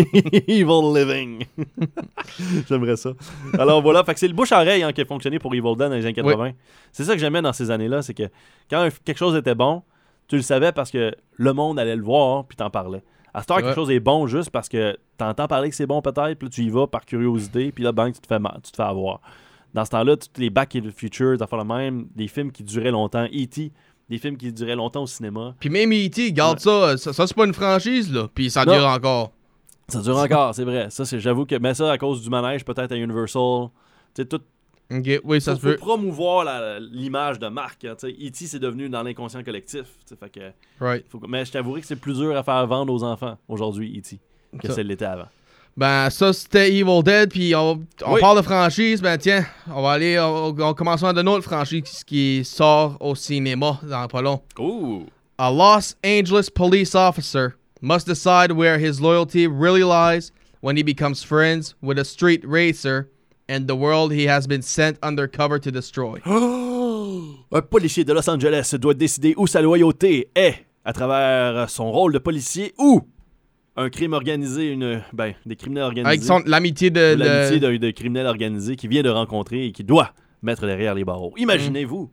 Evil 0.47 0.93
Living. 0.93 1.45
J'aimerais 2.69 2.97
ça. 2.97 3.11
Alors 3.57 3.81
voilà, 3.81 4.03
fait 4.03 4.13
que 4.13 4.19
c'est 4.19 4.27
le 4.27 4.33
bouche-oreille 4.33 4.83
hein, 4.83 4.91
qui 4.93 5.01
a 5.01 5.05
fonctionné 5.05 5.39
pour 5.39 5.53
Evil 5.53 5.75
Dead 5.75 5.89
dans 5.89 5.95
les 5.95 6.05
années 6.05 6.13
80. 6.13 6.51
C'est 6.91 7.03
ça 7.03 7.13
que 7.13 7.19
j'aimais 7.19 7.41
dans 7.41 7.53
ces 7.53 7.71
années-là, 7.71 8.01
c'est 8.01 8.13
que 8.13 8.23
quand 8.69 8.87
quelque 9.03 9.17
chose 9.17 9.35
était 9.35 9.55
bon, 9.55 9.83
tu 10.27 10.35
le 10.35 10.41
savais 10.41 10.71
parce 10.71 10.91
que 10.91 11.13
le 11.33 11.53
monde 11.53 11.79
allait 11.79 11.95
le 11.95 12.03
voir 12.03 12.45
puis 12.45 12.55
t'en 12.55 12.69
parlais. 12.69 13.01
À 13.33 13.41
cette 13.41 13.51
heure, 13.51 13.57
C'est 13.57 13.63
quelque 13.63 13.75
chose 13.75 13.91
est 13.91 13.99
bon 13.99 14.27
juste 14.27 14.49
parce 14.49 14.69
que 14.69 14.97
t'entends 15.17 15.47
parler 15.47 15.69
que 15.69 15.75
c'est 15.75 15.85
bon 15.87 16.01
peut-être, 16.01 16.33
puis 16.35 16.47
là, 16.47 16.49
tu 16.51 16.61
y 16.63 16.69
vas 16.69 16.87
par 16.87 17.05
curiosité, 17.05 17.71
puis 17.71 17.83
là, 17.83 17.91
bang, 17.91 18.11
tu 18.13 18.19
te 18.19 18.27
fais, 18.27 18.39
ma- 18.39 18.57
tu 18.63 18.71
te 18.71 18.75
fais 18.75 18.83
avoir. 18.83 19.21
Dans 19.73 19.85
ce 19.85 19.91
temps-là, 19.91 20.17
toutes 20.17 20.37
les 20.39 20.49
Back 20.49 20.69
to 20.69 20.79
the 20.81 20.89
Future, 20.91 21.35
ça 21.37 21.45
fait 21.45 21.57
le 21.57 21.63
même, 21.63 22.07
des 22.15 22.27
films 22.27 22.51
qui 22.51 22.63
duraient 22.63 22.89
longtemps, 22.89 23.25
E.T., 23.25 23.71
des 24.09 24.17
films 24.17 24.37
qui 24.37 24.51
duraient 24.51 24.75
longtemps 24.75 25.03
au 25.03 25.07
cinéma. 25.07 25.55
Puis 25.59 25.69
même 25.69 25.91
E.T., 25.91 26.31
garde 26.33 26.59
ça, 26.59 26.97
ça, 26.97 27.13
ça, 27.13 27.27
c'est 27.27 27.35
pas 27.35 27.45
une 27.45 27.53
franchise, 27.53 28.11
là. 28.11 28.27
Puis 28.33 28.49
ça 28.49 28.65
Non. 28.65 28.73
dure 28.75 28.85
encore. 28.87 29.31
Ça 29.87 30.01
dure 30.01 30.17
encore, 30.17 30.53
c'est 30.53 30.63
vrai. 30.63 30.89
Ça, 30.89 31.05
c'est, 31.05 31.19
j'avoue 31.19 31.45
que, 31.45 31.55
mais 31.55 31.73
ça, 31.73 31.91
à 31.91 31.97
cause 31.97 32.21
du 32.21 32.29
manège, 32.29 32.63
peut-être 32.65 32.91
à 32.91 32.95
Universal, 32.95 33.69
tu 34.15 34.21
sais, 34.21 34.25
tout 34.25 34.41
oui, 35.23 35.39
ça 35.39 35.53
faut, 35.53 35.61
se 35.61 35.65
peut. 35.67 35.75
promouvoir 35.75 36.79
l'image 36.79 37.37
de 37.37 37.47
marque. 37.47 37.85
hein, 37.85 37.95
tu 37.99 38.07
sais. 38.07 38.13
E.T. 38.13 38.47
c'est 38.47 38.57
devenu 38.59 38.89
dans 38.89 39.03
l'inconscient 39.03 39.43
collectif. 39.43 39.85
Fait 40.19 40.29
que, 40.31 40.51
Right. 40.83 41.05
faut 41.09 41.19
mais 41.27 41.45
je 41.45 41.51
t'avouerai 41.51 41.81
que 41.81 41.87
c'est 41.87 41.95
plus 41.95 42.17
dur 42.17 42.35
à 42.35 42.41
faire 42.43 42.65
vendre 42.65 42.91
aux 42.91 43.03
enfants 43.03 43.37
aujourd'hui, 43.47 43.95
E.T., 43.99 44.19
que 44.59 44.71
ça 44.71 44.81
l'était 44.81 45.05
avant. 45.05 45.27
Ben, 45.77 46.09
ça, 46.09 46.33
c'était 46.33 46.69
Evil 46.73 47.01
Dead. 47.03 47.29
Puis 47.31 47.55
on, 47.55 47.81
on 48.05 48.13
Oui. 48.13 48.19
parle 48.21 48.37
de 48.37 48.41
franchise. 48.41 49.01
Ben, 49.01 49.17
tiens, 49.17 49.45
on 49.73 49.81
va 49.81 49.91
aller. 49.91 50.19
On, 50.19 50.47
on 50.59 50.73
commence 50.73 51.01
d'une 51.03 51.27
autre 51.29 51.43
franchise 51.45 52.03
qui 52.05 52.43
sort 52.43 52.97
au 52.99 53.15
cinéma 53.15 53.79
dans 53.83 54.07
pas 54.07 54.21
long. 54.21 54.41
Ouh! 54.59 55.05
A 55.37 55.49
Los 55.49 55.95
Angeles 56.05 56.49
police 56.53 56.95
officer 56.95 57.53
must 57.81 58.05
decide 58.05 58.51
where 58.51 58.77
his 58.77 58.99
loyalty 58.99 59.47
really 59.47 59.83
lies 59.83 60.31
when 60.61 60.75
he 60.75 60.83
becomes 60.83 61.23
friends 61.23 61.75
with 61.81 61.97
a 61.97 62.03
street 62.03 62.41
racer 62.45 63.07
and 63.47 63.65
the 63.67 63.73
world 63.75 64.11
he 64.11 64.27
has 64.27 64.47
been 64.47 64.61
sent 64.61 64.97
undercover 65.01 65.57
to 65.59 65.71
destroy. 65.71 66.19
Un 66.25 67.61
policier 67.61 68.03
de 68.03 68.13
Los 68.13 68.27
Angeles 68.29 68.75
doit 68.77 68.93
décider 68.93 69.33
où 69.37 69.47
sa 69.47 69.61
loyauté 69.61 70.27
est 70.35 70.65
à 70.83 70.91
travers 70.93 71.69
son 71.69 71.89
rôle 71.91 72.11
de 72.13 72.19
policier 72.19 72.73
ou 72.77 73.01
un 73.75 73.89
crime 73.89 74.13
organisé, 74.13 74.71
une, 74.71 75.01
ben, 75.13 75.33
des 75.45 75.55
criminels 75.55 75.83
organisés. 75.83 76.07
Avec 76.09 76.23
son- 76.23 76.41
l'amitié 76.45 76.89
de. 76.89 77.15
l'amitié 77.15 77.59
de- 77.59 77.67
d'un 77.77 77.87
de 77.87 77.91
criminel 77.91 78.25
organisé 78.27 78.75
qui 78.75 78.87
vient 78.87 79.03
de 79.03 79.09
rencontrer 79.09 79.65
et 79.67 79.71
qui 79.71 79.83
doit 79.83 80.13
mettre 80.41 80.65
derrière 80.65 80.95
les 80.95 81.03
barreaux. 81.05 81.33
Imaginez-vous. 81.37 82.09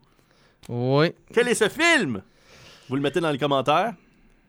Oui. 0.69 1.07
Quel 1.33 1.49
est 1.49 1.55
ce 1.55 1.69
film? 1.69 2.23
Vous 2.89 2.97
le 2.97 3.03
mettez 3.03 3.21
dans 3.21 3.31
les 3.31 3.39
commentaires 3.39 3.95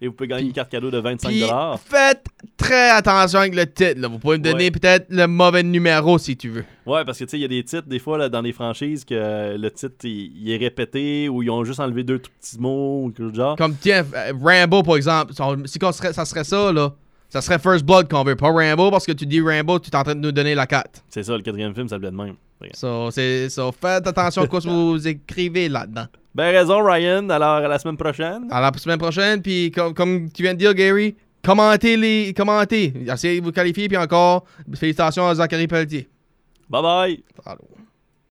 et 0.02 0.08
vous 0.08 0.14
pouvez 0.14 0.28
gagner 0.28 0.48
une 0.48 0.54
carte 0.54 0.70
cadeau 0.70 0.92
de 0.92 1.00
25 1.00 1.28
Puis 1.30 1.42
faites 1.86 2.26
très 2.56 2.90
attention 2.92 3.40
avec 3.40 3.56
le 3.56 3.66
titre. 3.66 4.00
Là. 4.00 4.08
Vous 4.08 4.20
pouvez 4.20 4.38
me 4.38 4.44
donner 4.44 4.66
Ouais. 4.66 4.72
peut-être 4.72 5.08
le 5.10 5.26
mauvais 5.28 5.64
numéro 5.64 6.18
si 6.18 6.36
tu 6.38 6.50
veux. 6.50 6.66
Ouais, 6.86 7.04
parce 7.06 7.18
que 7.20 7.24
tu 7.24 7.32
sais, 7.32 7.38
il 7.38 7.42
y 7.42 7.46
a 7.46 7.48
des 7.48 7.64
titres, 7.64 7.88
des 7.88 8.00
fois, 8.00 8.18
là, 8.18 8.30
dans 8.30 8.42
les 8.42 8.54
franchises, 8.54 9.04
que 9.06 9.16
euh, 9.16 9.58
le 9.58 9.72
titre, 9.72 9.96
il, 10.04 10.32
il 10.42 10.52
est 10.52 10.58
répété 10.58 11.30
ou 11.30 11.42
ils 11.44 11.50
ont 11.50 11.64
juste 11.64 11.80
enlevé 11.80 12.04
deux 12.04 12.20
tout 12.20 12.32
petits 12.40 12.60
mots 12.60 13.04
ou 13.06 13.10
quelque 13.10 13.28
chose 13.30 13.36
genre. 13.36 13.56
Comme 13.56 13.76
tiens, 13.80 14.06
Rambo 14.42 14.84
par 14.84 14.98
exemple. 14.98 15.34
Si 15.66 15.80
ça 16.14 16.26
serait 16.26 16.44
ça, 16.44 16.72
là. 16.72 16.94
Ça 17.30 17.42
serait 17.42 17.60
First 17.60 17.86
Blood 17.86 18.10
qu'on 18.10 18.24
veut, 18.24 18.36
pas 18.36 18.50
Rambo, 18.50 18.90
parce 18.90 19.06
que 19.06 19.12
tu 19.12 19.26
dis 19.26 19.42
Rambo, 19.42 19.80
tu 19.80 19.90
es 19.90 19.96
en 19.96 20.04
train 20.04 20.16
de 20.16 20.22
nous 20.22 20.32
donner 20.32 20.56
la 20.56 20.66
4. 20.66 21.04
C'est 21.10 21.24
ça, 21.24 21.36
le 21.36 21.42
quatrième 21.44 21.74
film, 21.74 21.88
ça 21.88 21.96
s'appelait 21.96 22.12
de 22.12 22.16
même. 22.16 22.36
So, 22.74 23.12
faites 23.72 24.08
attention 24.08 24.44
à 24.44 24.48
quoi 24.48 24.60
vous 24.63 25.08
écrivez 25.08 25.70
là-dedans. 25.70 26.06
Ben 26.34 26.52
raison, 26.52 26.84
Ryan. 26.84 27.30
Alors, 27.30 27.56
à 27.58 27.68
la 27.68 27.80
semaine 27.80 27.98
prochaine. 27.98 28.48
À 28.52 28.62
la 28.62 28.72
semaine 28.78 29.00
prochaine, 29.00 29.42
puis 29.42 29.72
comme, 29.72 29.94
comme 29.94 30.32
tu 30.32 30.44
viens 30.44 30.54
de 30.54 30.60
dire, 30.60 30.74
Gary, 30.74 31.16
commentez 31.44 31.98
les. 31.98 32.34
Commentez. 32.36 32.94
Essayez 33.08 33.40
de 33.40 33.46
vous 33.46 33.52
qualifier, 33.52 33.88
puis 33.88 33.98
encore, 33.98 34.46
félicitations 34.76 35.28
à 35.28 35.36
Zachary 35.36 35.68
Pelletier. 35.68 36.08
Bye 36.70 36.82
bye. 36.82 37.24
Allô. 37.46 37.62